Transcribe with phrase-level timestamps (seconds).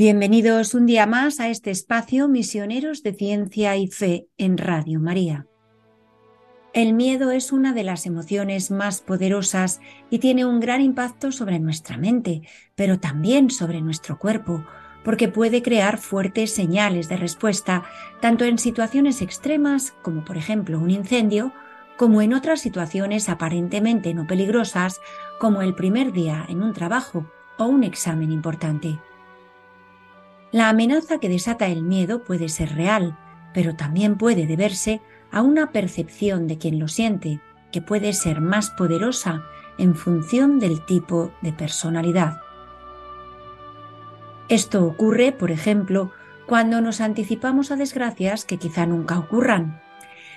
[0.00, 5.46] Bienvenidos un día más a este espacio Misioneros de Ciencia y Fe en Radio María.
[6.72, 9.78] El miedo es una de las emociones más poderosas
[10.08, 12.40] y tiene un gran impacto sobre nuestra mente,
[12.76, 14.64] pero también sobre nuestro cuerpo,
[15.04, 17.84] porque puede crear fuertes señales de respuesta
[18.22, 21.52] tanto en situaciones extremas como por ejemplo un incendio,
[22.00, 25.02] como en otras situaciones aparentemente no peligrosas
[25.38, 27.26] como el primer día en un trabajo
[27.58, 28.98] o un examen importante.
[30.50, 33.18] La amenaza que desata el miedo puede ser real,
[33.52, 38.70] pero también puede deberse a una percepción de quien lo siente, que puede ser más
[38.70, 39.44] poderosa
[39.76, 42.40] en función del tipo de personalidad.
[44.48, 46.12] Esto ocurre, por ejemplo,
[46.46, 49.79] cuando nos anticipamos a desgracias que quizá nunca ocurran.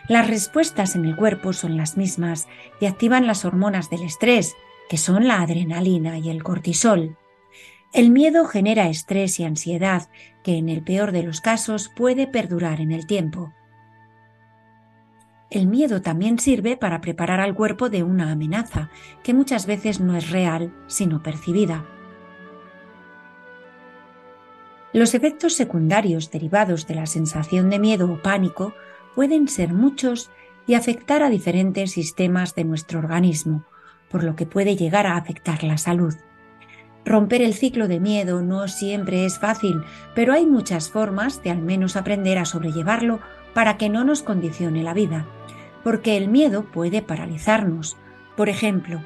[0.10, 2.48] Las respuestas en el cuerpo son las mismas
[2.82, 4.56] y activan las hormonas del estrés,
[4.90, 7.18] que son la adrenalina y el cortisol.
[7.94, 10.10] El miedo genera estrés y ansiedad
[10.44, 13.54] que en el peor de los casos puede perdurar en el tiempo.
[15.50, 18.90] El miedo también sirve para preparar al cuerpo de una amenaza,
[19.24, 21.86] que muchas veces no es real, sino percibida.
[24.92, 28.74] Los efectos secundarios derivados de la sensación de miedo o pánico
[29.16, 30.30] pueden ser muchos
[30.66, 33.66] y afectar a diferentes sistemas de nuestro organismo,
[34.10, 36.14] por lo que puede llegar a afectar la salud.
[37.06, 39.82] Romper el ciclo de miedo no siempre es fácil,
[40.16, 43.20] pero hay muchas formas de al menos aprender a sobrellevarlo
[43.54, 45.28] para que no nos condicione la vida,
[45.84, 47.98] porque el miedo puede paralizarnos.
[48.38, 49.04] Por ejemplo,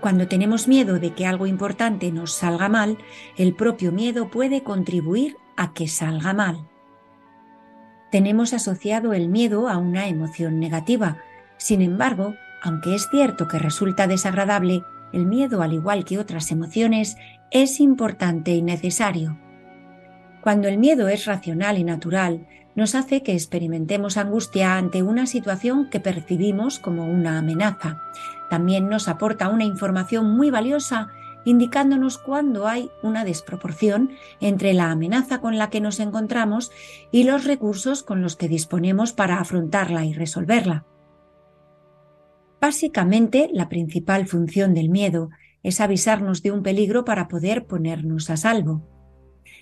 [0.00, 2.98] cuando tenemos miedo de que algo importante nos salga mal,
[3.36, 6.68] el propio miedo puede contribuir a que salga mal.
[8.12, 11.16] Tenemos asociado el miedo a una emoción negativa.
[11.56, 14.84] Sin embargo, aunque es cierto que resulta desagradable,
[15.14, 17.16] el miedo, al igual que otras emociones,
[17.50, 19.38] es importante y necesario.
[20.42, 25.88] Cuando el miedo es racional y natural, nos hace que experimentemos angustia ante una situación
[25.88, 27.96] que percibimos como una amenaza.
[28.50, 31.08] También nos aporta una información muy valiosa
[31.44, 34.10] indicándonos cuando hay una desproporción
[34.40, 36.70] entre la amenaza con la que nos encontramos
[37.10, 40.86] y los recursos con los que disponemos para afrontarla y resolverla.
[42.60, 45.30] Básicamente, la principal función del miedo
[45.62, 48.88] es avisarnos de un peligro para poder ponernos a salvo.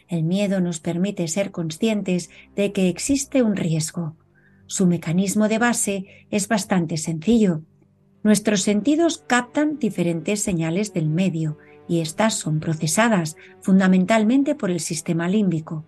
[0.08, 4.16] El miedo nos permite ser conscientes de que existe un riesgo.
[4.66, 7.62] Su mecanismo de base es bastante sencillo.
[8.22, 11.56] Nuestros sentidos captan diferentes señales del medio
[11.90, 15.84] y estas son procesadas fundamentalmente por el sistema límbico.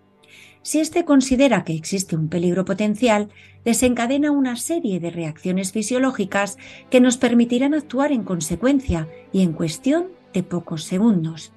[0.61, 3.29] Si éste considera que existe un peligro potencial,
[3.63, 6.57] desencadena una serie de reacciones fisiológicas
[6.89, 11.53] que nos permitirán actuar en consecuencia y en cuestión de pocos segundos.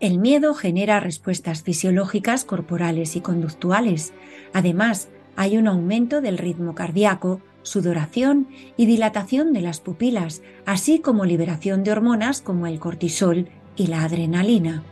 [0.00, 4.14] El miedo genera respuestas fisiológicas corporales y conductuales.
[4.54, 11.24] Además, hay un aumento del ritmo cardíaco, sudoración y dilatación de las pupilas, así como
[11.24, 14.82] liberación de hormonas como el cortisol y la adrenalina.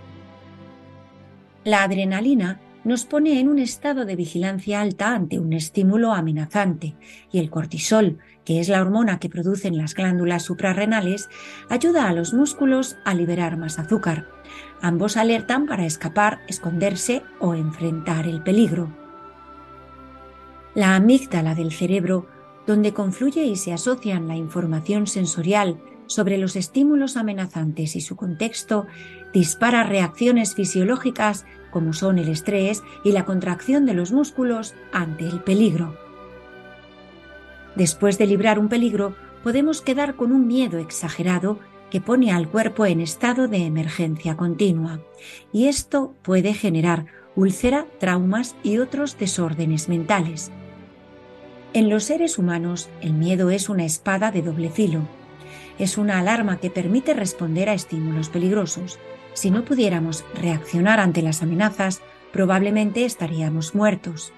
[1.64, 6.94] La adrenalina nos pone en un estado de vigilancia alta ante un estímulo amenazante
[7.30, 11.28] y el cortisol, que es la hormona que producen las glándulas suprarrenales,
[11.68, 14.26] ayuda a los músculos a liberar más azúcar,
[14.80, 18.88] Ambos alertan para escapar, esconderse o enfrentar el peligro.
[20.74, 22.26] La amígdala del cerebro,
[22.68, 28.86] donde confluye y se asocian la información sensorial sobre los estímulos amenazantes y su contexto,
[29.32, 35.40] dispara reacciones fisiológicas como son el estrés y la contracción de los músculos ante el
[35.40, 35.96] peligro.
[37.74, 41.58] Después de librar un peligro, podemos quedar con un miedo exagerado
[41.90, 45.00] que pone al cuerpo en estado de emergencia continua
[45.54, 50.52] y esto puede generar úlcera, traumas y otros desórdenes mentales.
[51.74, 55.02] En los seres humanos el miedo es una espada de doble filo.
[55.78, 58.98] Es una alarma que permite responder a estímulos peligrosos.
[59.34, 62.00] Si no pudiéramos reaccionar ante las amenazas,
[62.32, 64.32] probablemente estaríamos muertos.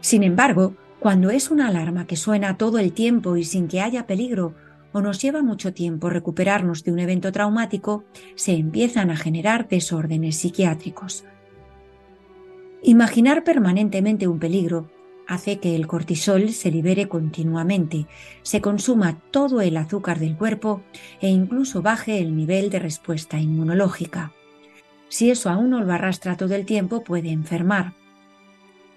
[0.00, 4.06] Sin embargo, Cuando es una alarma que suena todo el tiempo y sin que haya
[4.06, 4.54] peligro,
[4.92, 8.04] o nos lleva mucho tiempo recuperarnos de un evento traumático,
[8.34, 11.24] se empiezan a generar desórdenes psiquiátricos.
[12.82, 14.90] Imaginar permanentemente un peligro
[15.30, 18.08] hace que el cortisol se libere continuamente,
[18.42, 20.82] se consuma todo el azúcar del cuerpo
[21.20, 24.32] e incluso baje el nivel de respuesta inmunológica.
[25.08, 27.94] Si eso aún no lo arrastra todo el tiempo, puede enfermar.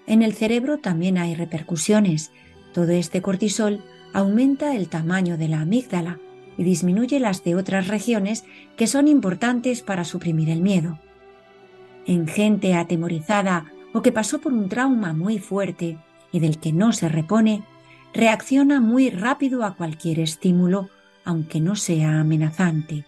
[0.08, 2.32] En el cerebro también hay repercusiones.
[2.72, 6.18] Todo este cortisol aumenta el tamaño de la amígdala
[6.58, 8.44] y disminuye las de otras regiones
[8.76, 10.98] que son importantes para suprimir el miedo.
[12.06, 15.96] En gente atemorizada o que pasó por un trauma muy fuerte
[16.34, 17.62] y del que no se repone,
[18.12, 20.90] reacciona muy rápido a cualquier estímulo,
[21.24, 23.04] aunque no sea amenazante.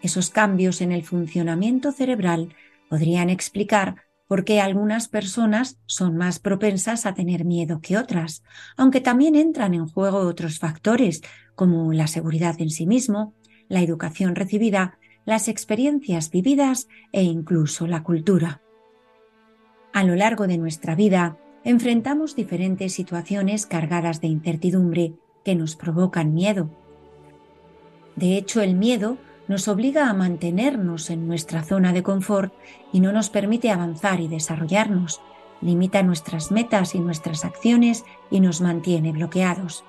[0.00, 2.54] Esos cambios en el funcionamiento cerebral
[2.88, 8.42] podrían explicar porque algunas personas son más propensas a tener miedo que otras,
[8.78, 11.20] aunque también entran en juego otros factores
[11.54, 13.34] como la seguridad en sí mismo,
[13.68, 18.62] la educación recibida, las experiencias vividas e incluso la cultura.
[19.92, 25.14] A lo largo de nuestra vida enfrentamos diferentes situaciones cargadas de incertidumbre
[25.44, 26.68] que nos provocan miedo.
[28.16, 29.16] De hecho, el miedo
[29.48, 32.52] nos obliga a mantenernos en nuestra zona de confort
[32.92, 35.20] y no nos permite avanzar y desarrollarnos,
[35.60, 39.84] limita nuestras metas y nuestras acciones y nos mantiene bloqueados.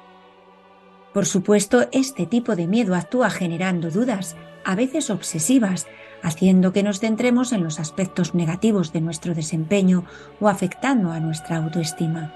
[1.14, 4.36] Por supuesto, este tipo de miedo actúa generando dudas,
[4.66, 5.88] a veces obsesivas,
[6.26, 10.06] haciendo que nos centremos en los aspectos negativos de nuestro desempeño
[10.40, 12.34] o afectando a nuestra autoestima.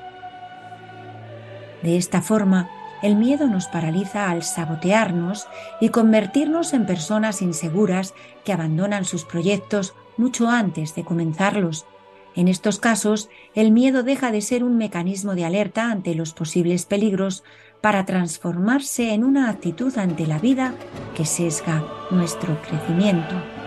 [1.82, 2.70] De esta forma,
[3.02, 5.48] el miedo nos paraliza al sabotearnos
[5.82, 8.14] y convertirnos en personas inseguras
[8.46, 11.88] que abandonan sus proyectos mucho antes de comenzarlos.
[12.36, 16.86] En estos casos, el miedo deja de ser un mecanismo de alerta ante los posibles
[16.86, 17.44] peligros
[17.82, 20.76] para transformarse en una actitud ante la vida
[21.16, 23.59] que sesga nuestro crecimiento.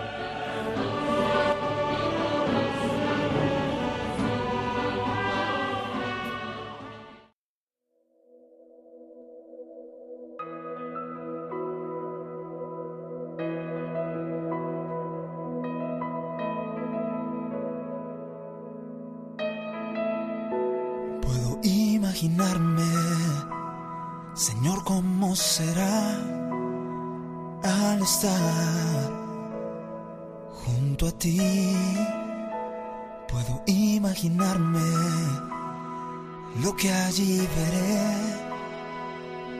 [36.63, 38.03] Lo que allí veré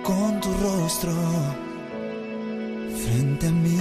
[0.04, 1.12] con tu rostro
[3.04, 3.78] frente a mí.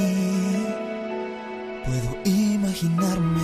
[1.84, 3.40] Puedo imaginarme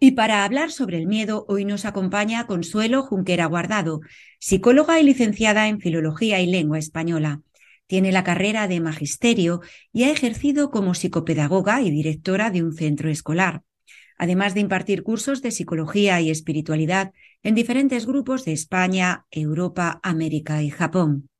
[0.00, 4.00] Y para hablar sobre el miedo, hoy nos acompaña Consuelo Junquera Guardado,
[4.38, 7.42] psicóloga y licenciada en Filología y Lengua Española.
[7.88, 9.62] Tiene la carrera de magisterio
[9.94, 13.62] y ha ejercido como psicopedagoga y directora de un centro escolar,
[14.18, 17.12] además de impartir cursos de psicología y espiritualidad
[17.42, 21.30] en diferentes grupos de España, Europa, América y Japón.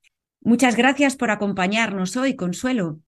[0.40, 2.98] Muchas gracias por acompañarnos hoy, Consuelo.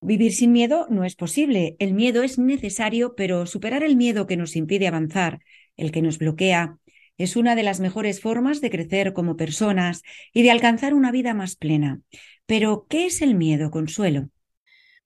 [0.00, 1.76] Vivir sin miedo no es posible.
[1.78, 5.38] El miedo es necesario, pero superar el miedo que nos impide avanzar,
[5.76, 6.78] el que nos bloquea,
[7.16, 11.34] es una de las mejores formas de crecer como personas y de alcanzar una vida
[11.34, 12.00] más plena.
[12.48, 14.30] Pero, ¿qué es el miedo, Consuelo?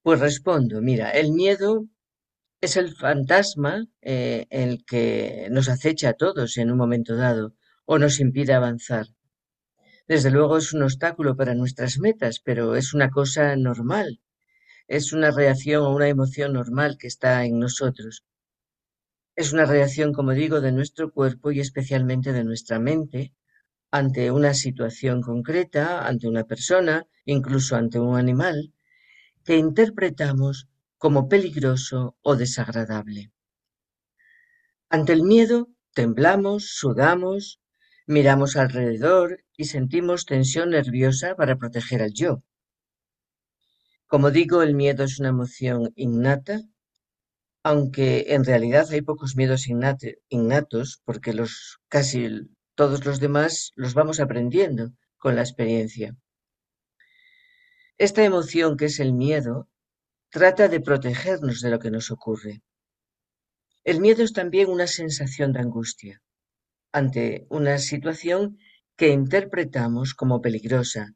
[0.03, 1.87] Pues respondo, mira, el miedo
[2.63, 7.99] es el fantasma eh, el que nos acecha a todos en un momento dado o
[7.99, 9.07] nos impide avanzar.
[10.09, 14.23] Desde luego es un obstáculo para nuestras metas, pero es una cosa normal
[14.89, 18.25] es una reacción o una emoción normal que está en nosotros.
[19.35, 23.33] Es una reacción, como digo, de nuestro cuerpo y especialmente de nuestra mente
[23.93, 28.73] ante una situación concreta, ante una persona, incluso ante un animal,
[29.45, 33.31] que interpretamos como peligroso o desagradable.
[34.89, 37.61] Ante el miedo, temblamos, sudamos,
[38.07, 42.43] miramos alrededor y sentimos tensión nerviosa para proteger al yo.
[44.07, 46.63] Como digo, el miedo es una emoción innata,
[47.63, 52.29] aunque en realidad hay pocos miedos innatos, porque los casi
[52.75, 56.17] todos los demás los vamos aprendiendo con la experiencia.
[57.99, 59.69] Esta emoción que es el miedo
[60.31, 62.63] trata de protegernos de lo que nos ocurre.
[63.85, 66.23] El miedo es también una sensación de angustia
[66.93, 68.59] ante una situación
[68.97, 71.15] que interpretamos como peligrosa,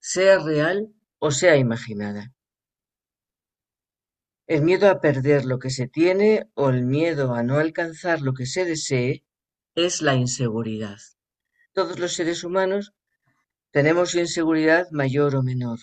[0.00, 2.32] sea real o sea imaginada.
[4.46, 8.34] El miedo a perder lo que se tiene o el miedo a no alcanzar lo
[8.34, 9.24] que se desee
[9.74, 10.98] es la inseguridad.
[11.72, 12.92] Todos los seres humanos
[13.70, 15.78] tenemos inseguridad mayor o menor.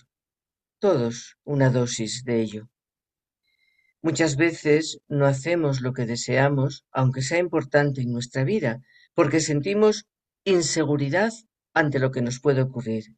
[0.78, 2.70] Todos una dosis de ello.
[4.02, 8.82] Muchas veces no hacemos lo que deseamos, aunque sea importante en nuestra vida,
[9.16, 10.06] porque sentimos
[10.44, 11.34] inseguridad
[11.74, 13.16] ante lo que nos puede ocurrir.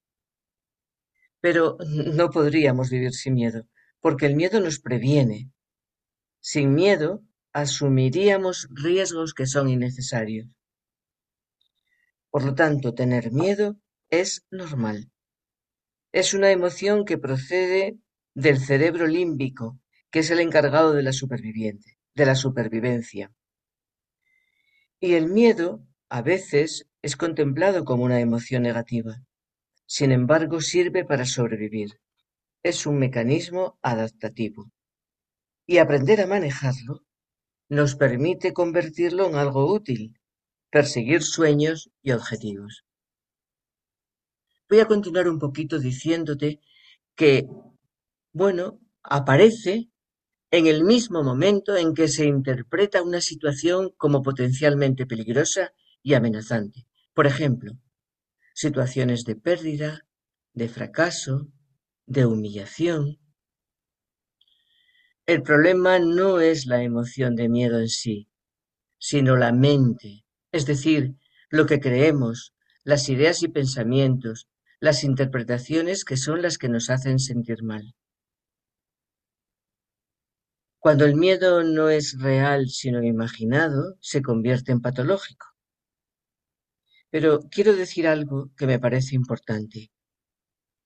[1.42, 1.78] Pero
[2.16, 3.68] no podríamos vivir sin miedo,
[4.00, 5.52] porque el miedo nos previene.
[6.40, 10.48] Sin miedo, asumiríamos riesgos que son innecesarios.
[12.32, 13.78] Por lo tanto, tener miedo
[14.10, 15.12] es normal.
[16.14, 17.98] Es una emoción que procede
[18.34, 23.32] del cerebro límbico, que es el encargado de la superviviente, de la supervivencia.
[25.00, 29.22] Y el miedo, a veces, es contemplado como una emoción negativa.
[29.86, 32.00] Sin embargo, sirve para sobrevivir.
[32.64, 34.72] Es un mecanismo adaptativo.
[35.66, 37.04] Y aprender a manejarlo
[37.68, 40.21] nos permite convertirlo en algo útil,
[40.72, 42.86] perseguir sueños y objetivos.
[44.70, 46.62] Voy a continuar un poquito diciéndote
[47.14, 47.48] que,
[48.32, 49.90] bueno, aparece
[50.50, 56.88] en el mismo momento en que se interpreta una situación como potencialmente peligrosa y amenazante.
[57.14, 57.74] Por ejemplo,
[58.54, 60.06] situaciones de pérdida,
[60.54, 61.48] de fracaso,
[62.06, 63.20] de humillación.
[65.26, 68.30] El problema no es la emoción de miedo en sí,
[68.98, 71.16] sino la mente, es decir,
[71.50, 72.54] lo que creemos,
[72.84, 74.48] las ideas y pensamientos,
[74.80, 77.96] las interpretaciones que son las que nos hacen sentir mal.
[80.80, 85.46] Cuando el miedo no es real sino imaginado, se convierte en patológico.
[87.12, 89.92] Pero quiero decir algo que me parece importante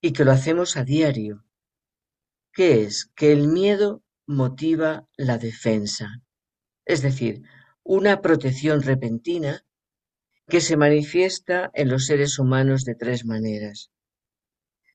[0.02, 1.46] y que lo hacemos a diario,
[2.52, 6.22] que es que el miedo motiva la defensa,
[6.84, 7.44] es decir,
[7.88, 9.64] una protección repentina
[10.48, 13.92] que se manifiesta en los seres humanos de tres maneras.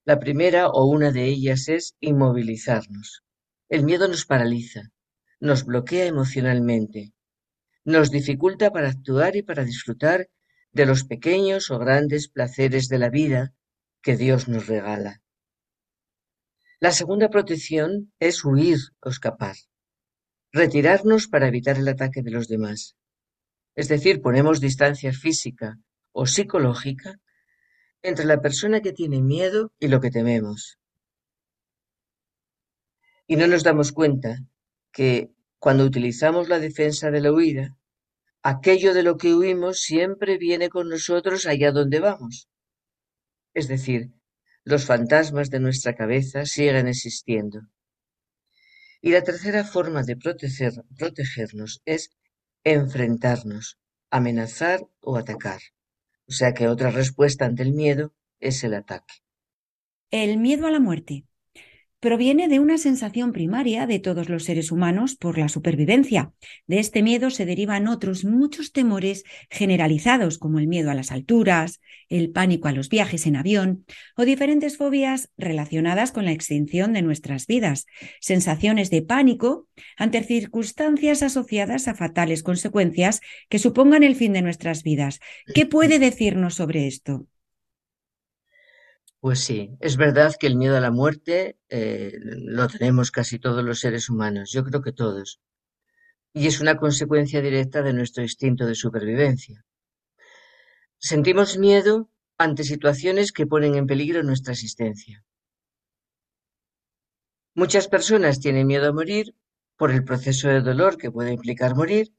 [0.05, 3.23] La primera o una de ellas es inmovilizarnos.
[3.69, 4.91] El miedo nos paraliza,
[5.39, 7.13] nos bloquea emocionalmente,
[7.85, 10.29] nos dificulta para actuar y para disfrutar
[10.73, 13.55] de los pequeños o grandes placeres de la vida
[14.03, 15.23] que Dios nos regala.
[16.81, 19.55] La segunda protección es huir o escapar,
[20.53, 22.97] retirarnos para evitar el ataque de los demás.
[23.75, 25.79] Es decir, ponemos distancia física
[26.13, 27.21] o psicológica
[28.03, 30.79] entre la persona que tiene miedo y lo que tememos.
[33.27, 34.39] Y no nos damos cuenta
[34.93, 37.77] que cuando utilizamos la defensa de la huida,
[38.43, 42.49] aquello de lo que huimos siempre viene con nosotros allá donde vamos.
[43.55, 44.11] Es decir,
[44.65, 47.61] los fantasmas de nuestra cabeza siguen existiendo.
[49.01, 52.11] Y la tercera forma de proteger, protegernos es
[52.65, 53.79] enfrentarnos,
[54.11, 55.61] amenazar o atacar.
[56.29, 59.15] O sea que otra respuesta ante el miedo es el ataque.
[60.11, 61.25] El miedo a la muerte
[62.01, 66.33] proviene de una sensación primaria de todos los seres humanos por la supervivencia.
[66.67, 71.81] De este miedo se derivan otros muchos temores generalizados como el miedo a las alturas,
[72.09, 73.85] el pánico a los viajes en avión
[74.17, 77.87] o diferentes fobias relacionadas con la extinción de nuestras vidas,
[78.21, 84.83] sensaciones de pánico ante circunstancias asociadas a fatales consecuencias que supongan el fin de nuestras
[84.83, 85.21] vidas.
[85.55, 87.27] ¿Qué puede decirnos sobre esto?
[89.21, 93.63] Pues sí, es verdad que el miedo a la muerte eh, lo tenemos casi todos
[93.63, 95.41] los seres humanos, yo creo que todos,
[96.33, 99.65] y es una consecuencia directa de nuestro instinto de supervivencia.
[100.99, 105.25] Sentimos miedo ante situaciones que ponen en peligro nuestra existencia.
[107.55, 109.35] Muchas personas tienen miedo a morir
[109.77, 112.15] por el proceso de dolor que puede implicar morir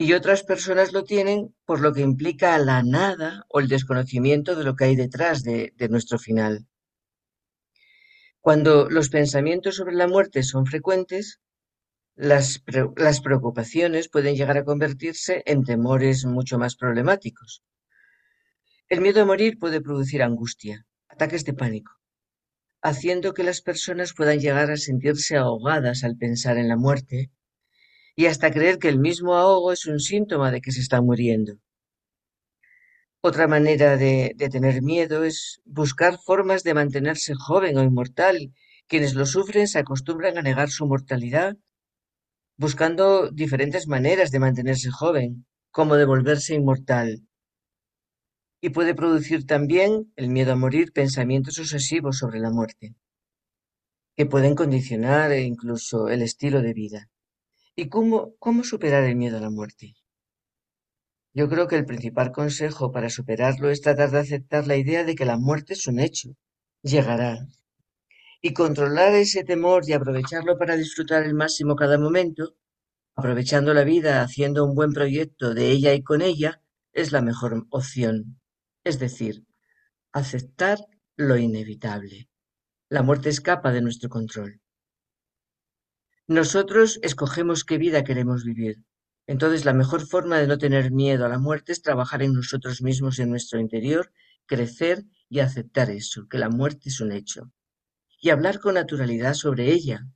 [0.00, 4.64] y otras personas lo tienen por lo que implica la nada o el desconocimiento de
[4.64, 6.66] lo que hay detrás de, nuestro final.
[8.40, 11.42] Cuando los pensamientos sobre la muerte son frecuentes,
[12.14, 12.64] las,
[12.96, 17.62] las, preocupaciones pueden llegar a convertirse en temores mucho más problemáticos.
[18.88, 21.92] El miedo a morir puede producir angustia, ataques de pánico,
[22.80, 27.30] haciendo que las personas puedan llegar a sentirse ahogadas al pensar en la muerte
[28.20, 31.54] y hasta creer que el mismo ahogo es un síntoma de que se está muriendo.
[33.22, 38.52] Otra manera de, tener miedo es buscar formas de mantenerse joven o inmortal.
[38.86, 41.56] Quienes lo sufren se acostumbran a negar su mortalidad,
[42.58, 47.26] buscando diferentes maneras de mantenerse joven, como de volverse inmortal.
[48.60, 52.94] Y puede producir también el miedo a morir pensamientos obsesivos sobre la muerte.
[54.14, 57.08] que pueden condicionar incluso el estilo de vida.
[57.82, 59.94] ¿Y cómo, cómo superar el miedo a la muerte?
[61.32, 65.14] Yo creo que el principal consejo para superarlo es tratar de aceptar la idea de
[65.14, 66.36] que la muerte es un hecho,
[66.82, 67.38] llegará.
[68.42, 72.54] Y controlar ese temor y aprovecharlo para disfrutar el máximo cada momento,
[73.16, 76.60] aprovechando la vida, haciendo un buen proyecto de ella y con ella,
[76.92, 78.42] es la mejor opción.
[78.84, 79.46] Es decir,
[80.12, 80.80] aceptar
[81.16, 82.28] lo inevitable.
[82.90, 84.60] La muerte escapa de nuestro control.
[86.30, 88.84] Nosotros escogemos qué vida queremos vivir.
[89.26, 92.82] Entonces, la mejor forma de no tener miedo a la muerte es trabajar en nosotros
[92.82, 94.12] mismos, en nuestro interior,
[94.46, 97.50] crecer y aceptar eso, que la muerte es un hecho.
[98.20, 100.06] Y hablar con naturalidad sobre ella.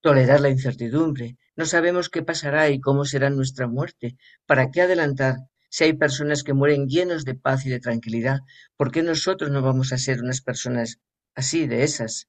[0.00, 1.36] Tolerar la incertidumbre.
[1.54, 4.16] No sabemos qué pasará y cómo será nuestra muerte.
[4.46, 5.36] ¿Para qué adelantar?
[5.68, 8.38] Si hay personas que mueren llenos de paz y de tranquilidad,
[8.78, 11.00] ¿por qué nosotros no vamos a ser unas personas
[11.34, 12.28] así, de esas?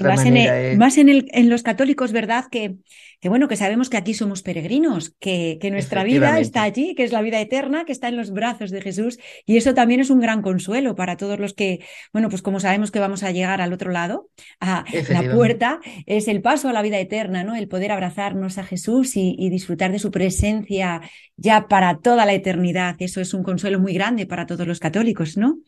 [0.00, 2.46] Más, en, más en, el, en, los católicos, ¿verdad?
[2.50, 2.76] Que,
[3.20, 7.04] que, bueno, que sabemos que aquí somos peregrinos, que, que nuestra vida está allí, que
[7.04, 9.18] es la vida eterna, que está en los brazos de Jesús.
[9.44, 12.90] Y eso también es un gran consuelo para todos los que, bueno, pues como sabemos
[12.90, 16.82] que vamos a llegar al otro lado, a la puerta, es el paso a la
[16.82, 17.54] vida eterna, ¿no?
[17.54, 21.02] El poder abrazarnos a Jesús y, y disfrutar de su presencia
[21.36, 22.96] ya para toda la eternidad.
[23.00, 25.58] Eso es un consuelo muy grande para todos los católicos, ¿no?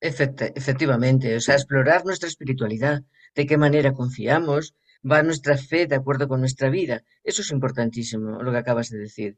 [0.00, 3.02] efectivamente, o sea, explorar nuestra espiritualidad,
[3.38, 4.74] de qué manera confiamos,
[5.08, 7.04] va nuestra fe de acuerdo con nuestra vida.
[7.22, 9.36] Eso es importantísimo, lo que acabas de decir.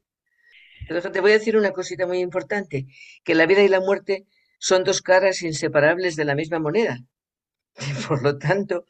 [0.87, 2.87] Te voy a decir una cosita muy importante,
[3.23, 4.25] que la vida y la muerte
[4.57, 6.97] son dos caras inseparables de la misma moneda.
[8.07, 8.85] Por lo tanto,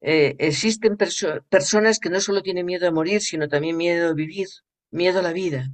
[0.00, 4.48] eh, existen personas que no solo tienen miedo a morir, sino también miedo a vivir,
[4.90, 5.70] miedo a la vida.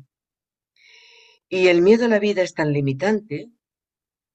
[1.49, 3.49] Y el miedo a la vida es tan limitante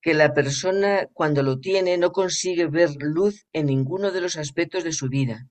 [0.01, 4.83] que la persona cuando lo tiene no consigue ver luz en ninguno de los aspectos
[4.83, 5.47] de su vida.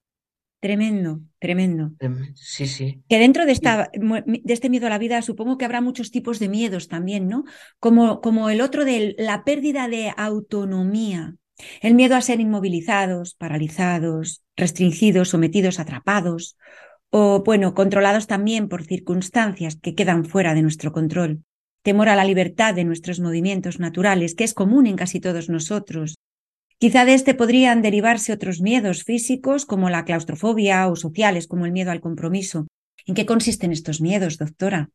[0.60, 1.92] Tremendo, tremendo.
[2.34, 3.02] Sí, sí.
[3.08, 6.38] Que dentro de, esta, de este miedo a la vida supongo que habrá muchos tipos
[6.38, 7.44] de miedos también, ¿no?
[7.78, 11.34] Como, como el otro de la pérdida de autonomía,
[11.80, 16.58] el miedo a ser inmovilizados, paralizados, restringidos, sometidos, atrapados,
[17.08, 21.42] o bueno, controlados también por circunstancias que quedan fuera de nuestro control
[21.82, 26.16] temor a la libertad de nuestros movimientos naturales, que es común en casi todos nosotros.
[26.78, 31.72] Quizá de este podrían derivarse otros miedos físicos como la claustrofobia o sociales como el
[31.72, 32.66] miedo al compromiso.
[33.06, 34.88] ¿En qué consisten estos miedos, doctora?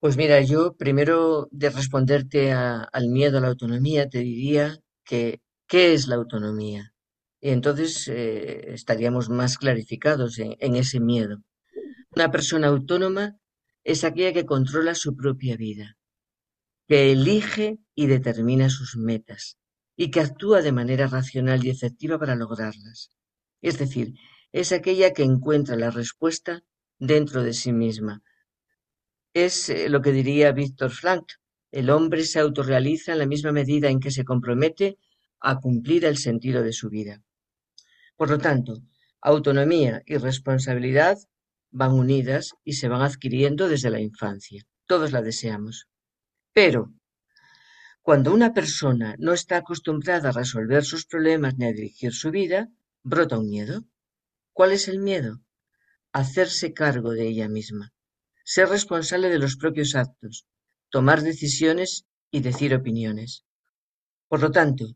[0.00, 5.94] Pues mira, yo primero de responderte al miedo a la autonomía te diría que ¿qué
[5.94, 6.92] es la autonomía?
[7.40, 11.38] Y entonces eh, estaríamos más clarificados en ese miedo.
[12.10, 13.36] Una persona autónoma
[13.84, 15.96] es aquella que controla su propia vida,
[16.86, 19.58] que elige y determina sus metas,
[19.96, 23.10] y que actúa de manera racional y efectiva para lograrlas.
[23.62, 24.14] Es decir,
[24.52, 26.62] es aquella que encuentra la respuesta
[26.98, 28.22] dentro de sí misma.
[29.32, 31.24] Es eh, lo que diría Víctor Frank,
[31.72, 34.98] el hombre se autorrealiza en la misma medida en que se compromete
[35.40, 37.22] a cumplir el sentido de su vida.
[38.16, 38.80] Por lo tanto,
[39.20, 41.18] autonomía y responsabilidad
[41.72, 44.62] van unidas y se van adquiriendo desde la infancia.
[44.86, 45.88] Todos la deseamos.
[46.54, 46.94] Pero,
[48.00, 52.68] cuando una persona no está acostumbrada a resolver sus problemas ni a dirigir su vida,
[53.02, 53.84] brota un miedo.
[54.52, 55.40] ¿Cuál es el miedo?
[56.12, 57.92] Hacerse cargo de ella misma,
[58.44, 60.46] ser responsable de los propios actos,
[60.90, 63.44] tomar decisiones y decir opiniones.
[64.28, 64.94] Por lo tanto,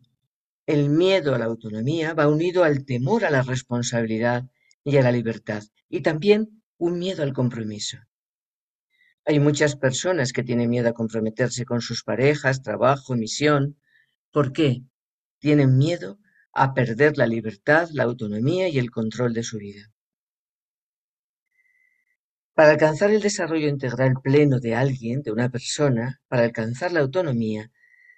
[0.66, 4.44] el miedo a la autonomía va unido al temor a la responsabilidad
[4.84, 7.98] y a la libertad, y también un miedo al compromiso.
[9.28, 13.76] Hay muchas personas que tienen miedo a comprometerse con sus parejas, trabajo, misión.
[14.32, 14.80] ¿Por qué?
[15.38, 16.18] Tienen miedo
[16.54, 19.92] a perder la libertad, la autonomía y el control de su vida.
[22.54, 27.70] Para alcanzar el desarrollo integral pleno de alguien, de una persona, para alcanzar la autonomía,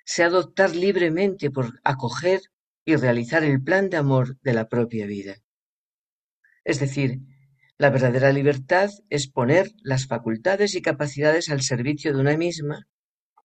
[0.05, 2.41] se ha de optar libremente por acoger
[2.85, 5.39] y realizar el plan de amor de la propia vida.
[6.63, 7.19] Es decir,
[7.81, 12.87] la verdadera libertad es poner las facultades y capacidades al servicio de una misma,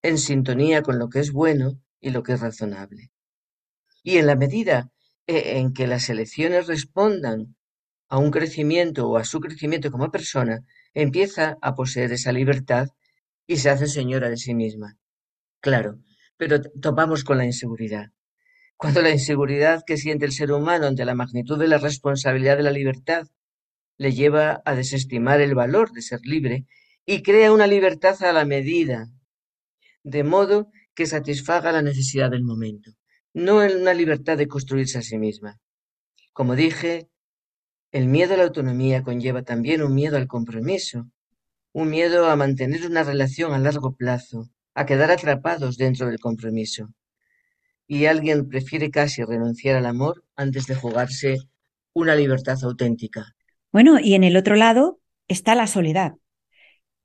[0.02, 3.10] en sintonía con lo que es bueno y lo que es razonable.
[4.02, 4.90] Y en la medida
[5.26, 7.56] eh, en que las elecciones respondan
[8.10, 10.60] a un crecimiento o a su crecimiento como persona,
[10.92, 12.88] empieza a poseer esa libertad
[13.46, 14.98] y se hace señora de sí misma.
[15.60, 15.98] Claro,
[16.36, 18.12] pero topamos con la inseguridad.
[18.76, 22.64] Cuando la inseguridad que siente el ser humano ante la magnitud de la responsabilidad de
[22.64, 23.26] la libertad
[23.98, 26.66] le lleva a desestimar el valor de ser libre
[27.04, 29.08] y crea una libertad a la medida,
[30.02, 32.92] de modo que satisfaga la necesidad del momento.
[33.34, 35.60] no en una libertad de construirse a sí misma.
[36.32, 37.10] Como dije,
[37.92, 41.10] el miedo a la autonomía conlleva también un miedo al compromiso,
[41.72, 46.88] un miedo a mantener una relación a largo plazo, a quedar atrapados dentro del compromiso.
[47.86, 51.36] Y alguien prefiere casi renunciar al amor antes de jugarse
[51.92, 53.35] una libertad auténtica.
[53.76, 56.14] Bueno, y en el otro lado está la soledad.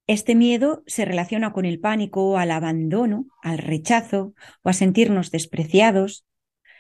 [0.08, 6.24] Este miedo se relaciona con el pánico al abandono, al rechazo o a sentirnos despreciados.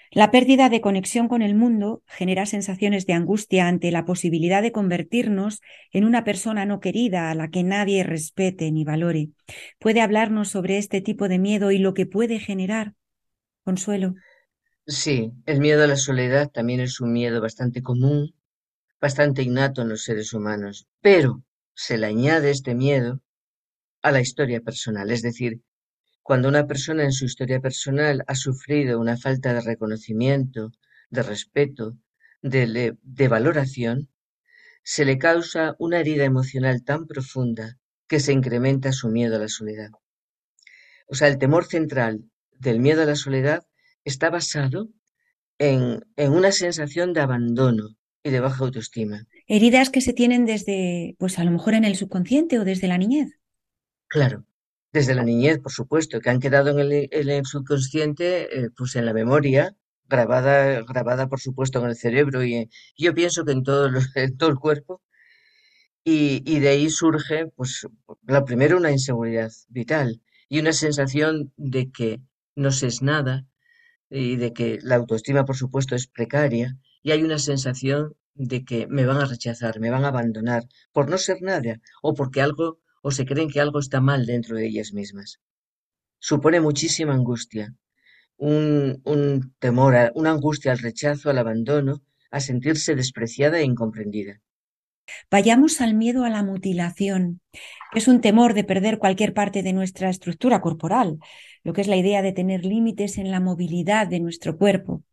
[0.09, 4.71] La pérdida de conexión con el mundo genera sensaciones de angustia ante la posibilidad de
[4.71, 5.59] convertirnos
[5.91, 9.31] en una persona no querida a la que nadie respete ni valore.
[9.77, 12.93] ¿Puede hablarnos sobre este tipo de miedo y lo que puede generar?
[13.65, 14.15] Consuelo.
[14.87, 18.33] Sí, el miedo a la soledad también es un miedo bastante común,
[19.01, 23.21] bastante innato en los seres humanos, pero se le añade este miedo
[24.03, 25.61] a la historia personal, es decir,
[26.21, 30.71] cuando una persona en su historia personal ha sufrido una falta de reconocimiento,
[31.09, 31.97] de respeto,
[32.41, 34.09] de, valoración,
[34.83, 39.47] se le causa una herida emocional tan profunda que se incrementa su miedo a la
[39.47, 39.89] soledad.
[41.07, 43.65] O sea, el temor central del miedo a la soledad
[44.05, 44.89] está basado
[45.57, 49.25] en, una sensación de abandono y de baja autoestima.
[49.47, 52.97] Heridas que se tienen desde, pues a lo mejor en el subconsciente o desde la
[52.97, 53.39] niñez.
[54.07, 54.45] Claro,
[54.91, 59.13] desde la niñez, por supuesto, que han quedado en el, subconsciente, eh, pues en la
[59.13, 59.75] memoria,
[60.07, 64.49] grabada, grabada por supuesto en el cerebro y yo pienso que en todo, en todo
[64.49, 65.01] el cuerpo.
[66.03, 67.87] Y, y, de ahí surge, pues,
[68.25, 72.21] la primero una inseguridad vital y una sensación de que
[72.55, 73.45] no se es nada
[74.09, 78.87] y de que la autoestima, por supuesto, es precaria y hay una sensación de que
[78.87, 82.79] me van a rechazar, me van a abandonar por no ser nada o porque algo
[83.01, 85.39] o se creen que algo está mal dentro de ellas mismas.
[86.19, 87.73] Supone muchísima angustia,
[88.37, 94.41] un, un temor, una angustia al rechazo, al abandono, a sentirse despreciada e incomprendida.
[95.29, 97.41] Vayamos al miedo a la mutilación,
[97.91, 101.17] que es un temor de perder cualquier parte de nuestra estructura corporal,
[101.63, 105.03] lo que es la idea de tener límites en la movilidad de nuestro cuerpo.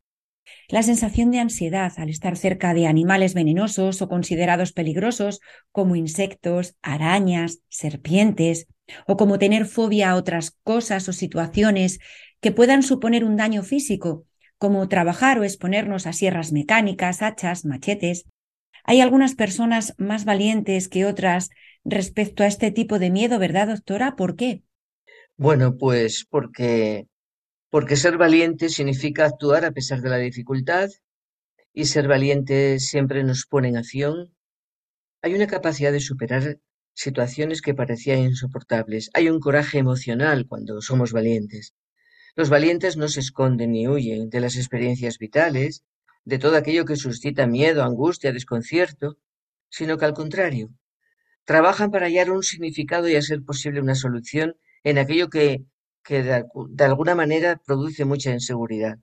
[0.68, 5.40] La sensación de ansiedad al estar cerca de animales venenosos o considerados peligrosos,
[5.72, 8.66] como insectos, arañas, serpientes,
[9.06, 11.98] o como tener fobia a otras cosas o situaciones
[12.40, 14.26] que puedan suponer un daño físico,
[14.58, 18.24] como trabajar o exponernos a sierras mecánicas, hachas, machetes.
[18.84, 21.50] Hay algunas personas más valientes que otras
[21.84, 24.16] respecto a este tipo de miedo, ¿verdad, doctora?
[24.16, 24.62] ¿Por qué?
[25.37, 27.06] Bueno, pues porque,
[27.70, 30.88] porque ser valiente significa actuar a pesar de la dificultad
[31.72, 34.35] y ser valiente siempre nos pone en acción.
[35.22, 36.59] Hay una capacidad de superar
[36.94, 39.11] situaciones que parecían insoportables.
[39.14, 41.74] Hay un coraje emocional cuando somos valientes.
[42.35, 45.85] Los valientes no se esconden ni huyen de las experiencias vitales,
[46.24, 49.18] de todo aquello que suscita miedo, angustia, desconcierto,
[49.70, 50.70] sino que al contrario,
[51.44, 55.64] trabajan para hallar un significado y a ser posible una solución en aquello que,
[56.08, 58.98] de, alguna manera produce mucha inseguridad.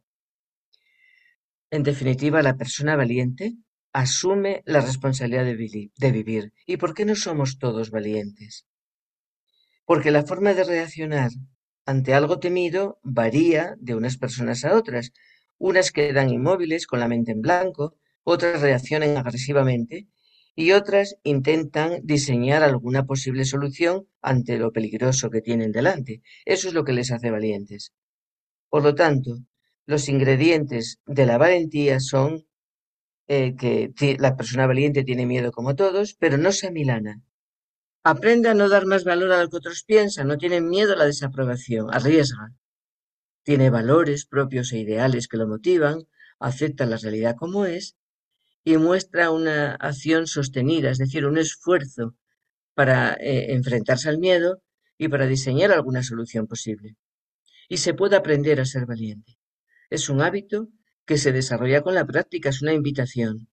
[1.72, 3.56] En definitiva, la persona valiente
[3.94, 6.54] asume la responsabilidad de vivir.
[6.66, 8.66] ¿Y por qué no somos todos valientes?
[9.86, 11.32] Porque la forma de reaccionar
[11.86, 15.14] ante algo temido varía de unas personas a otras.
[15.58, 20.08] Unas quedan inmóviles con la mente en blanco, otras reaccionan agresivamente
[20.56, 26.22] y otras intentan diseñar alguna posible solución ante lo peligroso que tienen delante.
[26.46, 27.94] Eso es lo que les hace valientes.
[28.70, 29.40] Por lo tanto,
[29.86, 32.48] los ingredientes de la valentía son
[33.28, 37.22] eh, que la persona valiente tiene miedo como todos, pero no se amilana.
[38.04, 40.98] Aprende a no dar más valor a lo que otros piensan, no tiene miedo a
[40.98, 42.54] la desaprobación, arriesga.
[43.44, 46.08] Tiene valores propios e ideales que lo motivan,
[46.40, 47.96] acepta la realidad como es
[48.66, 52.16] y muestra una acción sostenida, es decir, un esfuerzo
[52.74, 54.62] para eh, enfrentarse al miedo
[54.98, 56.96] y para diseñar alguna solución posible.
[57.70, 59.38] Y se puede aprender a ser valiente.
[59.92, 60.70] Es un hábito
[61.06, 63.48] que se desarrolla con la práctica, es una invitación.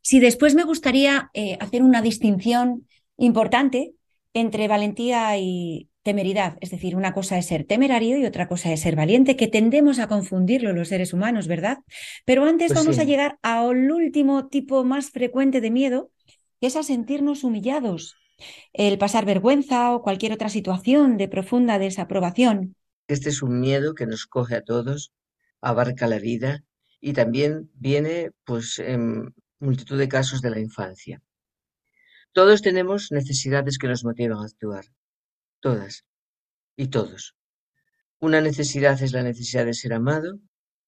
[0.00, 3.94] Si después me gustaría eh, hacer una distinción importante
[4.32, 6.56] entre valentía y temeridad.
[6.60, 9.98] Es decir, una cosa es ser temerario y otra cosa es ser valiente, que tendemos
[9.98, 11.78] a confundirlo los seres humanos, ¿verdad?
[12.24, 16.12] Pero antes pues vamos a llegar al último tipo más frecuente de miedo,
[16.60, 18.16] que es a sentirnos humillados,
[18.72, 22.76] el pasar vergüenza o cualquier otra situación de profunda desaprobación.
[23.08, 25.12] Este es un miedo que nos coge a todos,
[25.60, 26.62] abarca la vida
[27.00, 31.22] y también viene pues en multitud de casos de la infancia.
[32.32, 34.84] Todos tenemos necesidades que nos motivan a actuar
[35.64, 36.04] todas
[36.76, 37.34] y todos.
[38.20, 40.38] Una necesidad es la necesidad de ser amado,